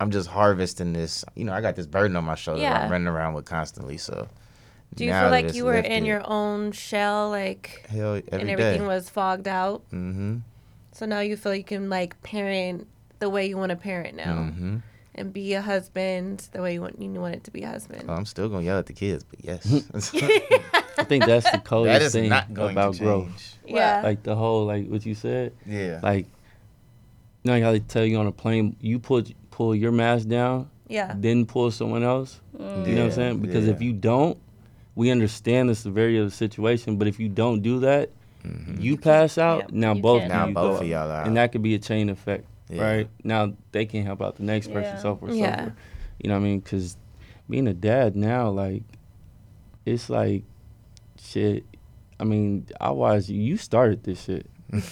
[0.01, 1.25] I'm just harvesting this.
[1.35, 2.85] You know, I got this burden on my shoulder that Yeah.
[2.85, 3.97] I'm running around with constantly.
[3.97, 4.29] So
[4.95, 8.87] Do you feel like you were in your own shell, like, hell and everything day.
[8.87, 9.83] was fogged out?
[9.93, 10.39] mm-hmm.
[10.93, 12.87] So now you feel you can, like, parent
[13.19, 14.77] the way you want to parent now Mm-hmm.
[15.15, 18.07] and be a husband the way you want, you want it to be a husband.
[18.09, 19.65] Well, I'm still gonna yell at the kids, but yes,
[20.99, 23.59] I think that's the that coldest is thing not going about to growth.
[23.67, 24.03] yeah.
[24.03, 25.53] Like the whole like what you said.
[25.67, 26.27] Yeah, Like
[27.43, 30.69] you know, I gotta tell you on a plane, you put pull your mask down,
[30.87, 31.15] yeah.
[31.17, 32.43] then pull someone else.
[32.53, 33.39] You know what I'm saying?
[33.41, 34.39] Because if you don't,
[34.95, 36.99] we understand the severity of the situation.
[36.99, 38.11] But if you don't do that,
[38.45, 38.79] mm-hmm.
[38.79, 39.61] you pass out.
[39.61, 40.33] yeah, now you both can't.
[40.33, 41.27] of Now you both go of y'all out.
[41.27, 42.83] and that could be a chain effect, Yeah.
[42.83, 43.09] right?
[43.25, 44.99] Now they can't help out the next person, Yeah.
[44.99, 45.63] so forth, so Yeah.
[45.63, 45.73] forth.
[46.23, 46.61] You know what I mean?
[46.61, 46.99] Because
[47.49, 48.83] being a dad now, like,
[49.87, 50.43] it's like,
[51.19, 51.65] shit.
[52.21, 54.47] I mean, I was you started this shit.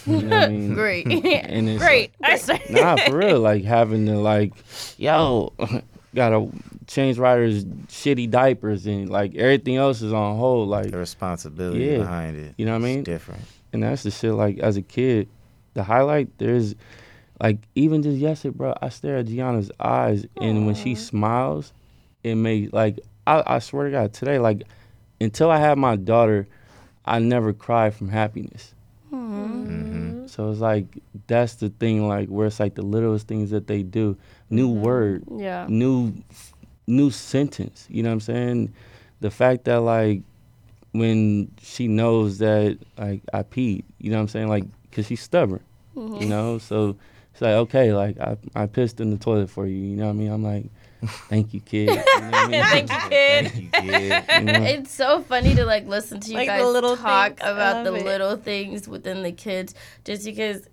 [0.06, 0.74] You know I mean?
[0.74, 1.06] Great.
[1.06, 2.12] And it's Great.
[2.22, 2.70] I started.
[2.70, 4.52] nah, for real, like having to like,
[4.98, 5.52] yo,
[6.14, 6.48] gotta
[6.86, 10.68] change Ryder's shitty diapers and like everything else is on hold.
[10.68, 11.98] Like, the responsibility Yeah.
[11.98, 12.54] behind it.
[12.56, 13.04] You know what I is mean?
[13.04, 13.42] Different.
[13.72, 14.32] and that's the shit.
[14.32, 15.28] Like as a kid,
[15.74, 16.74] the highlight there's,
[17.40, 18.74] like even just yesterday, bro.
[18.80, 21.72] I stare at Gianna's eyes, and when she smiles,
[22.22, 24.62] it makes like I, I swear to God today, like
[25.20, 26.46] until I had my daughter,
[27.04, 28.73] I never cried from happiness.
[29.14, 30.26] Mm-hmm.
[30.26, 30.86] So it's like
[31.26, 34.16] that's the thing, like where it's like the littlest things that they do.
[34.50, 35.66] New word, Yeah.
[35.68, 36.12] new
[36.86, 37.86] new sentence.
[37.90, 38.74] You know what I'm saying?
[39.20, 40.22] The fact that like
[40.92, 44.48] when she knows that like I peed, you know what I'm saying?
[44.48, 45.60] Like cuz she's stubborn.
[45.96, 46.58] You know?
[46.58, 46.96] So
[47.32, 50.10] it's like okay, like I I pissed in the toilet for you, you know what
[50.10, 50.30] I mean?
[50.32, 50.66] I'm like
[51.28, 51.88] thank you, kid.
[51.90, 52.62] You know I mean?
[52.64, 53.50] Thank you, kid.
[53.50, 54.24] Thank you, kid.
[54.38, 54.62] You know?
[54.64, 57.40] It's so funny to like listen to you Like the guys little talk things.
[57.50, 58.04] About the it.
[58.04, 59.74] little things within the kids,
[60.04, 60.68] just because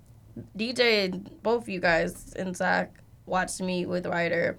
[0.58, 2.94] DJ and both you guys and Zach
[3.26, 4.58] watched me with Ryder.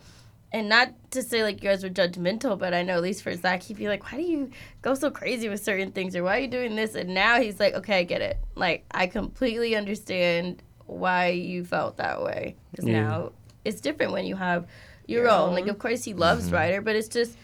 [0.55, 3.35] And not to say like you guys were judgmental, but I know at least for
[3.35, 4.51] Zach, he'd be like, "Why do you
[4.83, 7.59] go so crazy with certain things?" or "Why are you doing this?" And now he's
[7.59, 8.37] like, "Okay, I get it.
[8.55, 13.01] Like I completely understand why you felt that way." Because Yeah.
[13.03, 13.33] now
[13.65, 14.67] it's different when you have
[15.13, 15.55] your, own.
[15.55, 16.55] Like, of course, he loves Mm-hmm.
[16.55, 17.37] Ryder, but it's just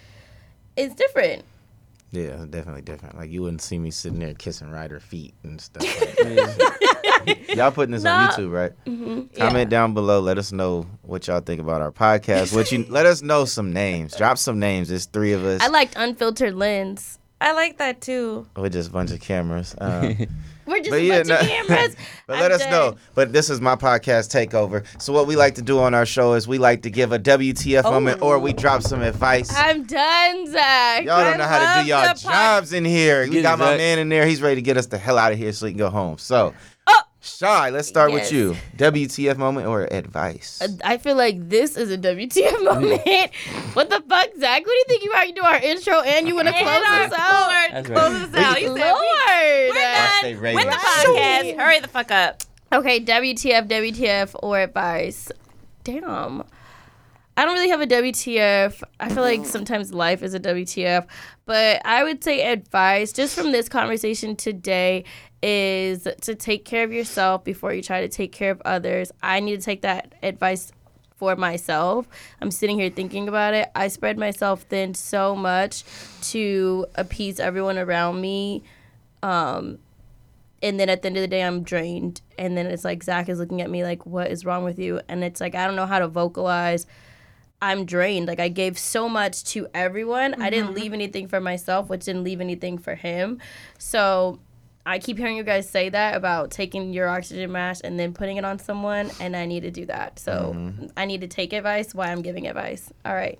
[0.77, 1.45] it's different.
[2.11, 3.19] Yeah, definitely different.
[3.19, 5.83] Like you wouldn't see me sitting there kissing Ryder feet and stuff.
[5.83, 7.45] Like that.
[7.55, 8.73] y'all putting this on YouTube, right?
[8.87, 9.37] Mm-hmm.
[9.37, 10.21] Comment down below.
[10.21, 12.55] Let us know what y'all think about our podcast.
[12.55, 14.17] What you let us know some names.
[14.17, 14.89] Drop some names.
[14.89, 15.61] There's three of us.
[15.61, 17.19] I liked unfiltered lens.
[17.43, 18.47] I like that too.
[18.57, 19.75] with just a bunch of cameras.
[19.79, 20.17] Um,
[20.69, 21.97] We're just But a yeah, bunch of no- cameras.
[22.29, 22.71] But I'm let us dead.
[22.71, 22.95] know.
[23.15, 24.85] But this is my podcast takeover.
[25.01, 27.19] So what we like to do on our show is we like to give a
[27.19, 27.91] WTF oh.
[27.91, 29.51] moment or we drop some advice.
[29.57, 31.05] I'm done, Zach.
[31.05, 33.27] Y'all don't know how to do y'all the pod- jobs in here.
[33.27, 33.79] We got it, my Zach.
[33.79, 34.27] man in there.
[34.27, 36.19] He's ready to get us the hell out of here so he can go home.
[36.19, 36.53] So,
[37.21, 38.13] Shy, let's start.
[38.13, 38.31] Yes.
[38.31, 38.57] with you.
[38.77, 40.61] WTF moment or advice?
[40.63, 43.35] Uh, I feel like this is a WTF moment.
[43.75, 44.65] what the fuck, Zach?
[44.65, 45.25] What do you think you are?
[45.27, 47.69] You do our intro and you want to close us out?
[47.73, 48.23] That's Close right.
[48.23, 48.57] us out.
[48.59, 48.81] He said, Lord.
[48.81, 50.65] We're done ratings.
[50.65, 51.07] with the Right.
[51.07, 51.57] podcast.
[51.59, 52.43] Hurry the fuck up.
[52.73, 55.31] Okay, WTF, WTF, or advice.
[55.85, 56.45] Damn.
[57.37, 58.83] I don't really have a WTF.
[59.01, 61.07] I feel like sometimes life is a WTF,
[61.47, 65.05] but I would say advice just from this conversation today
[65.43, 69.13] is to take care of yourself before you try to take care of others.
[69.23, 70.73] I need to take that advice
[71.17, 72.09] for myself.
[72.41, 73.71] I'm sitting here thinking about it.
[73.75, 75.85] I spread myself thin so much
[76.31, 78.63] to appease everyone around me.
[79.23, 79.79] Um,
[80.63, 82.21] and then at the end of the day, I'm drained.
[82.37, 85.01] And then it's like Zach is looking at me like, "What is wrong with you?"
[85.09, 86.87] And it's like I don't know how to vocalize.
[87.61, 88.27] I'm drained.
[88.27, 90.41] Like I gave so much to everyone.
[90.41, 93.41] I didn't leave anything for myself, which didn't leave anything for him.
[93.79, 94.39] So
[94.89, 98.39] I keep hearing you guys say that about taking your oxygen mask and then putting
[98.39, 100.19] it on someone, and I need to do that.
[100.19, 102.91] So I need to take advice while I'm giving advice.
[103.05, 103.39] All right.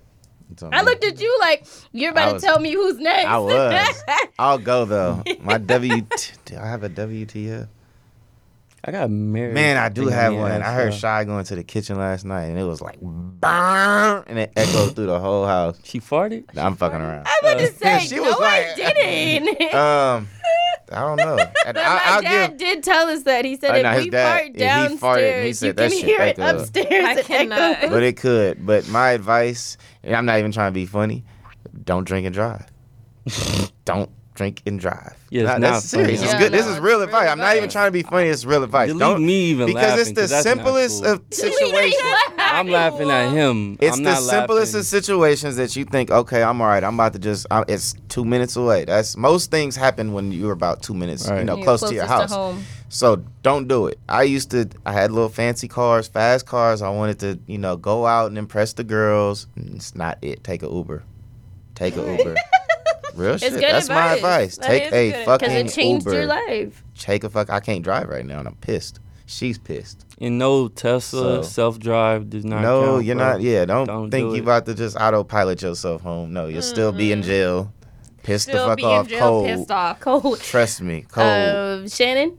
[0.71, 3.25] I looked at you like you're about was- to tell me who's next.
[3.27, 4.03] I was.
[4.39, 5.23] I'll go though.
[5.41, 6.01] My W.
[6.45, 7.67] Do I have a WTF?
[8.83, 9.53] I got married.
[9.53, 10.51] Man, I do have one.
[10.61, 12.97] to I heard ask, Shy going to the kitchen last night, and it was like,
[13.01, 15.77] "Bang," and it echoed through the whole house.
[15.83, 16.45] She farted.
[16.55, 17.27] Nah, I'm fucking around.
[17.27, 19.73] I'm about to say She no, was like- I didn't.
[19.75, 20.27] Um,
[20.91, 21.37] I don't know.
[21.65, 22.57] And But I, my I'll dad give.
[22.57, 23.45] did tell us that.
[23.45, 25.73] He said I if his we dad- fart yeah, he farted he downstairs, said you
[25.75, 26.55] can shit hear it echoed.
[26.61, 27.05] upstairs.
[27.05, 27.59] I cannot.
[27.59, 27.89] echoes.
[27.91, 28.65] But it could.
[28.65, 31.23] But my advice, and I'm not even trying to be funny,
[31.83, 32.65] don't drink and drive.
[33.85, 34.09] don't
[34.39, 35.17] drink and drive.
[35.29, 36.07] Yeah, it's Nah, not that's serious.
[36.07, 36.13] funny.
[36.23, 36.51] It's Yeah, good.
[36.53, 37.29] this is it's real real advice.
[37.29, 38.29] I'm not even trying to be funny.
[38.29, 38.87] It's real advice.
[38.87, 41.11] Delete Don't me even because it's laughing, the 'cause that's not simplest cool.
[41.13, 42.13] of situations.
[42.37, 43.77] I'm laughing at him.
[43.81, 44.79] It's I'm the not simplest laughing.
[44.79, 46.83] of situations that you think, okay, I'm all right.
[46.83, 47.45] I'm about to just.
[47.51, 48.85] i it's two minutes away.
[48.85, 51.45] That's most things happen when you're about two minutes, you Right.
[51.45, 52.31] know, You're close to your house.
[52.33, 52.63] home.
[52.87, 53.99] So don't do it.
[54.07, 54.69] I used to.
[54.85, 56.81] I had little fancy cars, fast cars.
[56.81, 59.47] I wanted to, you know, go out and impress the girls.
[59.57, 60.43] And It's not it.
[60.45, 61.03] Take a Uber.
[61.75, 62.35] Take a Uber.
[63.19, 63.53] Real shit.
[63.53, 64.55] good That's my advice.
[64.55, 64.57] advice.
[64.57, 66.17] That Take a good fucking Because it changed Uber.
[66.17, 66.83] your life.
[66.97, 67.49] Take a fuck.
[67.49, 68.99] I can't drive right now, and I'm pissed.
[69.25, 70.05] She's pissed.
[70.19, 72.61] And no Tesla So- self drive does not.
[72.61, 73.31] no, count, you're bro.
[73.33, 73.41] not.
[73.41, 74.43] Yeah, don't, Don't think do you it.
[74.43, 76.33] about to just autopilot yourself home.
[76.33, 77.71] No, you'll still be in jail.
[78.23, 79.07] Pissed Still the fuck be in off.
[79.07, 79.45] jail, cold.
[79.47, 79.99] pissed off.
[79.99, 80.39] Cold.
[80.41, 81.05] Trust me.
[81.09, 81.27] Cold.
[81.27, 82.37] Uh, Shannon,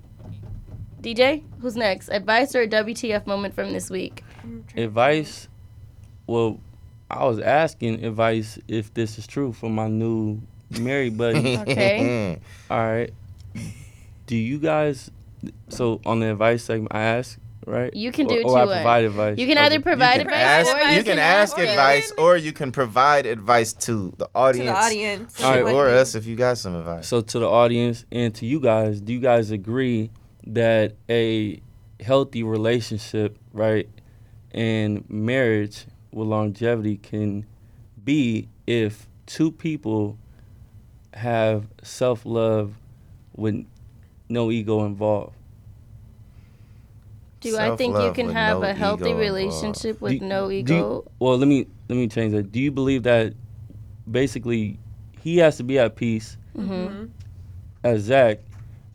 [1.01, 2.09] DJ, who's next?
[2.11, 4.23] Advice or a WTF moment from this week?
[4.77, 5.49] Advice.
[6.27, 6.61] Well,
[7.11, 10.41] I was asking advice if this is true for my new
[10.79, 11.57] married buddy.
[11.63, 12.39] Okay.
[12.71, 13.11] All right.
[14.27, 15.11] Do you guys?
[15.69, 17.95] So on the advice segment, I ask, right?
[17.97, 19.39] You can Or- do what or you I provide advice.
[19.39, 19.67] You can Okay.
[19.67, 22.71] either provide you can advice ask, or you can ask or- advice, or you can
[22.73, 25.43] provide advice to the To audience, the audience.
[25.43, 27.09] All right, or us if you got some advice.
[27.09, 30.11] So to the audience and to you guys, do you guys agree
[30.47, 31.61] that a
[32.01, 33.89] healthy relationship, right,
[34.53, 37.47] and marriage with longevity can
[38.05, 40.19] be if two people
[41.15, 42.75] have self-love
[43.37, 43.65] with
[44.29, 45.35] no ego involved?
[47.41, 50.27] Do I think you Self-love can with have no a healthy ego relationship with Do-
[50.27, 51.11] no do you- ego?
[51.19, 52.53] well, let me let me change that.
[52.53, 53.33] Do you believe that
[54.11, 54.79] basically
[55.23, 57.07] he has to be at peace Mm-hmm.
[57.85, 58.41] as Zach,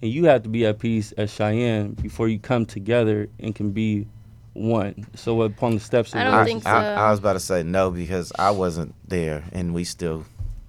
[0.02, 3.72] and you have to be at peace as Cheyenne before you come together and can
[3.72, 4.08] be
[4.54, 5.08] one.
[5.16, 7.02] So upon the steps of I don't I, think I, so.
[7.02, 10.26] I was about to say no because I wasn't there, and we still.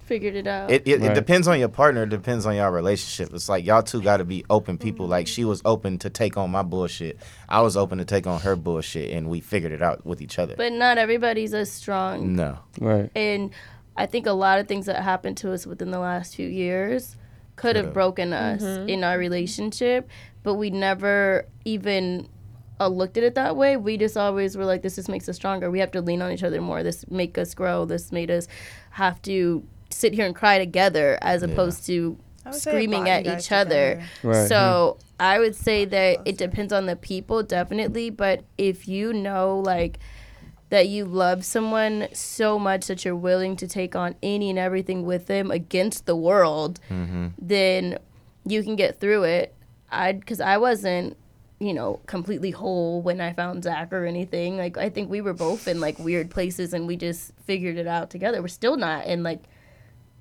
[0.07, 0.71] Figured it out.
[0.71, 2.03] It, it, it depends on your partner.
[2.03, 3.33] It depends on your relationship.
[3.33, 5.05] It's like y'all two got to be open people.
[5.05, 7.19] Like she was open to take on my bullshit.
[7.49, 10.39] I was open to take on her bullshit, and we figured it out with each
[10.39, 10.55] other.
[10.55, 12.35] but not everybody's as strong.
[12.37, 13.11] no, right.
[13.15, 13.51] And
[13.97, 17.17] I think a lot of things that happened to us within the last few years
[17.57, 17.93] could have Could've.
[17.93, 20.07] broken us in our relationship,
[20.43, 22.29] but we never even
[22.79, 23.75] uh, looked at it that way.
[23.75, 25.69] We just always were like, this just makes us stronger.
[25.69, 26.83] We have to lean on each other more.
[26.83, 27.85] This make us grow.
[27.85, 28.47] This made us
[28.91, 33.09] have to sit here and cry together as opposed to I would say it screaming
[33.09, 34.03] at you guys each other.
[34.23, 34.47] Right.
[34.47, 35.07] So mm-hmm.
[35.19, 38.09] I would say that it depends on the people, definitely.
[38.09, 39.99] But if you know, like,
[40.69, 45.05] that you love someone so much that you're willing to take on any and everything
[45.05, 47.27] with them against the world, mm-hmm.
[47.39, 47.97] then
[48.45, 49.55] you can get through it.
[49.89, 51.15] I, because I wasn't,
[51.59, 54.57] you know, completely whole when I found Zach or anything.
[54.57, 57.87] Like, I think we were both in like weird places and we just figured it
[57.87, 58.41] out together.
[58.41, 59.43] We're still not in like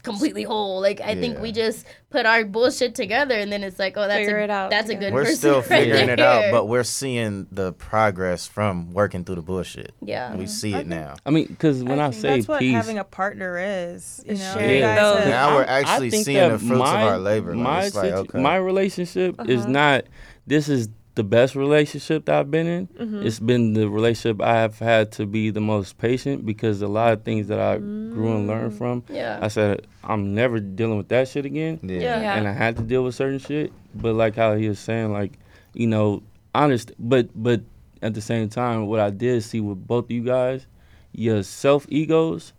[0.06, 0.80] completely whole.
[0.80, 4.20] Like I think we just put our bullshit together, and then it's like, oh, that's
[4.20, 5.12] Figure a, it out That's a good.
[5.12, 9.34] we're person still right figuring it out, but we're seeing the progress from working through
[9.34, 9.92] the bullshit.
[10.00, 11.16] yeah, We see it now.
[11.26, 14.22] I mean, because when I, think say that's what peace, having a partner is.
[14.24, 16.38] You Is know, sharing you guys those- have- Now we're I- I actually think seeing
[16.38, 17.54] that the fruits my- of our labor.
[17.54, 18.40] Like, My, like, situ- okay.
[18.40, 19.70] my relationship is Uh-huh.
[19.70, 20.04] not.
[20.46, 22.86] This is the best relationship that I've been in.
[22.88, 23.26] Mm-hmm.
[23.26, 27.12] It's been the relationship I have had to be the most patient because a lot
[27.14, 29.02] of things that I grew and learned from.
[29.08, 31.80] yeah, I said I'm never dealing with that shit again.
[31.82, 31.98] yeah.
[31.98, 32.20] Yeah.
[32.20, 32.34] Yeah.
[32.36, 33.72] and I had to deal with certain shit.
[33.94, 35.32] But like how he was saying, like,
[35.74, 36.22] you know,
[36.54, 36.92] honest.
[36.98, 37.62] But but
[38.02, 40.66] at the same time, what I did see with both of you guys,
[41.12, 42.52] your self egos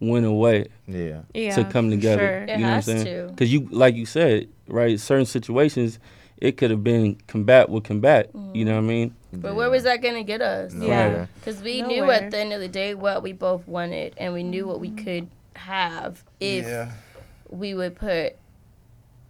[0.00, 1.22] went away Yeah.
[1.32, 1.54] Yeah.
[1.54, 2.18] to come together.
[2.20, 2.38] Sure.
[2.44, 3.28] It You know has what I'm saying?
[3.28, 5.00] Because you, like you said, right?
[5.00, 5.98] Certain situations,
[6.38, 8.30] it could have been combat with combat.
[8.52, 9.14] You know what I mean?
[9.32, 10.74] But where was that gonna get us?
[10.74, 11.26] Yeah.
[11.36, 14.42] Because we knew at the end of the day what we both wanted, and we
[14.42, 15.04] knew what we mm-hmm.
[15.04, 16.92] could have if Yeah.
[17.48, 18.36] we would put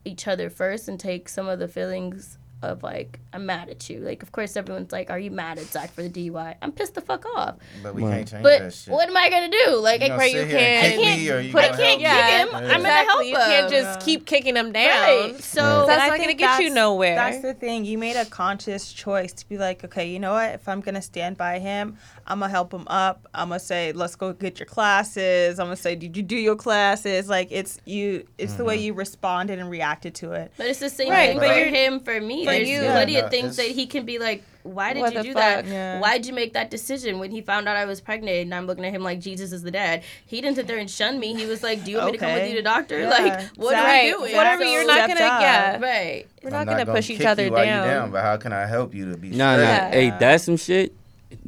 [0.04, 3.98] each other first and take some of the feelings of like I'm mad at you.
[4.00, 6.54] Like of course everyone's like, Are you mad at Zach for the DUI?
[6.62, 7.56] I'm pissed the fuck off.
[7.82, 8.12] But we Right.
[8.16, 8.92] can't change But that shit.
[8.94, 9.76] what am I gonna do?
[9.76, 11.92] Like You gonna you can kick I can't me you I can't kick me?
[11.94, 12.00] him.
[12.00, 12.46] Yeah.
[12.52, 13.28] I'm gonna help Exactly.
[13.30, 13.82] You can't him.
[13.82, 15.30] just keep kicking him down.
[15.32, 15.40] Right.
[15.42, 17.14] So That's I not gonna get you nowhere.
[17.16, 17.84] That's the thing.
[17.84, 20.50] You made a conscious choice to be like, okay, you know what?
[20.54, 21.96] If I'm gonna stand by him,
[22.26, 23.26] I'm gonna help him up.
[23.34, 25.58] I'm gonna say, let's go get your classes.
[25.58, 27.28] I'm gonna say, did you do your classes?
[27.28, 28.26] Like it's you.
[28.38, 28.84] It's the way Mm-hmm.
[28.84, 30.52] you responded and reacted to it.
[30.56, 32.44] But it's the same Right, thing but for you're- him, for me.
[32.60, 32.90] For There's you.
[32.90, 35.34] plenty Yeah, of no, things that he can be like, why did you the do
[35.34, 35.66] that?
[35.66, 36.00] Yeah.
[36.00, 38.84] Why'd you make that decision when he found out I was pregnant and I'm looking
[38.86, 40.02] at him like Jesus is the dad?
[40.24, 41.34] He didn't sit there and shun me.
[41.34, 43.00] He was like, do you want me to come with you to doctor?
[43.00, 43.10] Yeah.
[43.10, 44.04] Like, what are Right.
[44.04, 44.36] we doing?
[44.36, 45.40] Whatever So you're not gonna up.
[45.40, 45.80] get.
[45.82, 46.26] Right.
[46.42, 47.86] We're I'm not gonna push each other down.
[47.88, 48.10] Down.
[48.10, 49.62] But how can I help you to be Nah, nah.
[49.88, 49.92] straight?
[49.92, 50.94] Hey, that's some shit.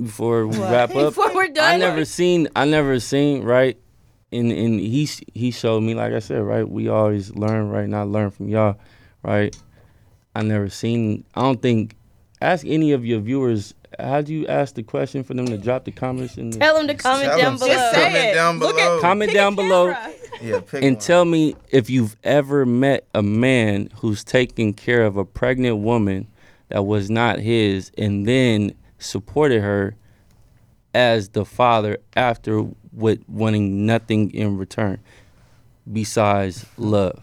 [0.02, 1.64] Before we wrap up, Before we're done.
[1.74, 2.48] I never seen.
[2.56, 3.44] I never seen.
[3.44, 3.78] Right,
[4.32, 5.94] and and he he showed me.
[5.94, 6.68] Like I said, right.
[6.68, 7.68] We always learn.
[7.70, 8.76] Right, not learn from y'all.
[9.22, 9.56] Right.
[10.36, 11.24] I never seen.
[11.34, 11.96] I don't think.
[12.42, 13.72] Ask any of your viewers.
[13.98, 16.76] How do you ask the question for them to drop the comments in the Tell
[16.76, 17.72] him to comment Tell down him, below.
[17.72, 18.34] just Say comment it.
[18.34, 19.00] down Look below.
[19.00, 19.86] comment down below
[20.42, 21.00] Yeah, pick and one.
[21.00, 26.26] tell me if you've ever met a man who's taking care of a pregnant woman
[26.68, 29.96] that was not his and then supported her
[30.92, 34.98] as the father after with wanting nothing in return
[35.90, 37.22] besides love.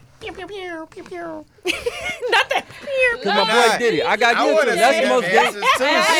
[3.22, 4.06] Cause my boy did it.
[4.06, 4.54] I got I you.
[4.54, 5.62] wanna That's the most gangster.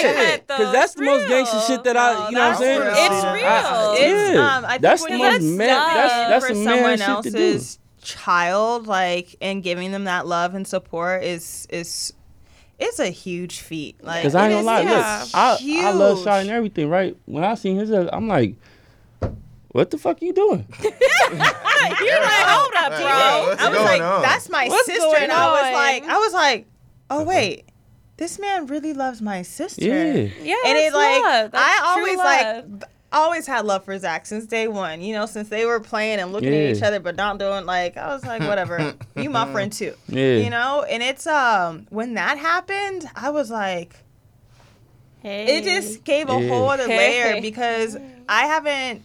[0.01, 0.49] Shit.
[0.49, 2.81] Cause that's the most gangster shit that I, you know what I'm saying?
[2.85, 3.33] It's real.
[3.35, 3.45] real.
[3.45, 4.57] I- it's, yeah.
[4.57, 7.23] um, I think That's when the you most man- that's- that's for some man someone
[7.23, 12.13] shit else's child, like, and giving them that love and support is is
[12.79, 14.03] it's a huge feat.
[14.03, 16.25] Like, Cause I ain't gonna lie, is- look, I, I love huge.
[16.25, 17.17] Shy and everything, right?
[17.27, 18.57] When I seen his, I'm like,
[19.75, 20.65] what the fuck are you doing?
[20.83, 23.05] You're like, hold up, bro.
[23.05, 24.23] Right, I was like, on?
[24.23, 25.73] that's my What's sister, and I was on?
[25.73, 26.67] like, I was like,
[27.11, 27.65] oh wait,
[28.17, 29.85] this man really loves my sister.
[29.85, 30.13] Yeah.
[30.41, 32.71] Yeah, and it like I always love.
[32.81, 35.01] like always had love for Zach since day one.
[35.01, 36.61] You know, since they were playing and looking Yeah.
[36.71, 38.95] at each other but not doing like I was like whatever.
[39.17, 39.95] you my friend too.
[40.09, 40.37] Yeah.
[40.37, 43.95] You know, and it's um when that happened, I was like
[45.21, 45.59] Hey.
[45.59, 46.49] it just gave a Yeah.
[46.49, 47.97] whole other layer because
[48.29, 49.03] I haven't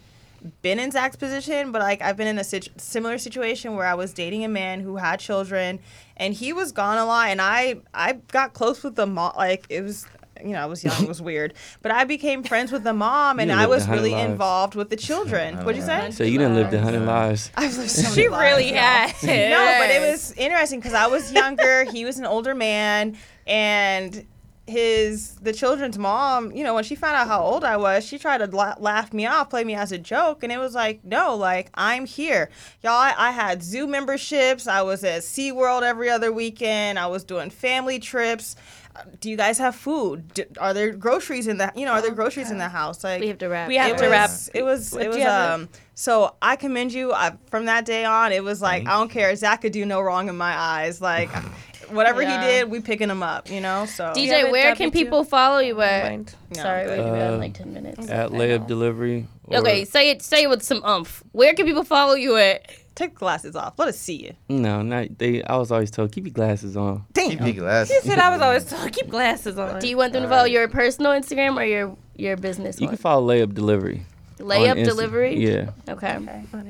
[0.61, 3.93] been in Zach's position, but like I've been in a situ- similar situation where I
[3.93, 5.79] was dating a man who had children,
[6.17, 9.33] and he was gone a lot, and I I got close with the mom.
[9.37, 10.05] Like it was.
[10.41, 11.53] You know, I was young, it was weird.
[11.81, 14.31] But I became friends with the mom, and I was really lives.
[14.31, 15.57] involved with the children.
[15.65, 16.11] What'd you say?
[16.11, 17.51] So you didn't live the hundred lives.
[17.57, 18.77] I've lived so She lives, really y'all.
[18.77, 19.21] has.
[19.21, 21.83] No, but it was interesting because I was younger.
[21.91, 23.17] he was an older man,
[23.47, 24.25] and
[24.69, 26.51] his the children's mom.
[26.51, 29.11] You know, when she found out how old I was, she tried to la- laugh
[29.13, 32.49] me off, play me as a joke, and it was like, no, like I'm here,
[32.83, 32.93] y'all.
[32.93, 34.67] I, I had zoo memberships.
[34.67, 36.97] I was at SeaWorld every other weekend.
[36.99, 38.55] I was doing family trips.
[38.95, 40.33] Uh, Do you guys have food?
[40.33, 41.71] D are there groceries in the?
[41.75, 43.03] You know, are there groceries in the house?
[43.03, 43.67] Like We have to wrap.
[43.67, 44.29] We have it to wrap.
[44.29, 44.93] was, It was.
[44.93, 45.23] It was.
[45.25, 45.69] Um.
[45.95, 47.11] So I commend you.
[47.11, 49.35] I, from that day on, it was like I don't care.
[49.35, 51.01] Zach could do no wrong in my eyes.
[51.01, 51.29] Like
[51.91, 52.41] whatever Yeah.
[52.41, 53.49] he did, we picking him up.
[53.49, 53.85] You know.
[53.85, 54.93] So DJ, a where can W2?
[54.93, 56.11] people follow you at?
[56.17, 57.05] No, Sorry, we're good.
[57.05, 58.09] gonna be on Uh, like ten minutes.
[58.09, 59.27] At layup delivery.
[59.51, 60.21] Okay, say it.
[60.21, 61.23] Say it with some umph.
[61.31, 62.69] Where can people follow you at?
[62.95, 63.75] take glasses off.
[63.79, 64.33] Let us see you.
[64.49, 65.41] No, not they.
[65.43, 67.05] I was always told keep your glasses on.
[67.13, 67.29] Damn.
[67.29, 68.03] Keep your glasses.
[68.03, 69.79] He said I was always told keep glasses on.
[69.79, 72.95] Do you want them to follow your personal Instagram or your your business You one?
[72.97, 74.05] can follow layup delivery.
[74.39, 75.37] Layup Insta- delivery.
[75.37, 75.69] Yeah.
[75.87, 76.17] Okay.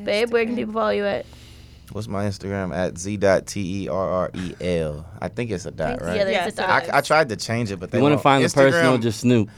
[0.04, 1.26] Babe, where can people follow you at?
[1.92, 5.06] What's my Instagram at z dot t e r r e l.
[5.22, 6.18] I think it's a dot, right?
[6.18, 6.70] Yeah, there's Yes, a dot.
[6.90, 8.24] I, I tried to change it, but they You want to won't.
[8.24, 8.98] find the personal?
[8.98, 9.50] Just Snoop.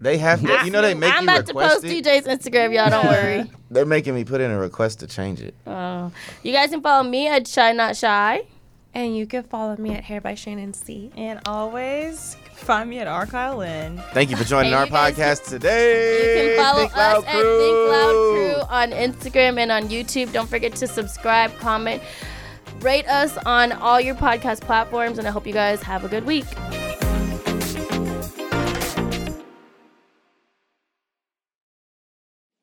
[0.00, 0.64] they have to.
[0.64, 2.04] You know they make I'm you about to post it.
[2.04, 2.90] DJ's Instagram, y'all.
[2.90, 3.50] Don't worry.
[3.70, 5.54] They're making me put in a request to change it.
[5.66, 6.10] Oh,
[6.42, 8.42] you guys can follow me at Shy Not Shy.
[8.98, 11.12] And you can follow me at Hair by Shannon C.
[11.16, 14.02] And always find me at Argyle Inn.
[14.12, 16.56] Thank you for joining our podcast guys podcast You today.
[16.56, 20.32] can follow Think us Loud at Think Loud Crew on Instagram and on YouTube.
[20.32, 22.02] Don't forget to subscribe, comment,
[22.80, 26.26] rate us on all your podcast platforms, and I hope you guys have a good
[26.26, 26.46] week.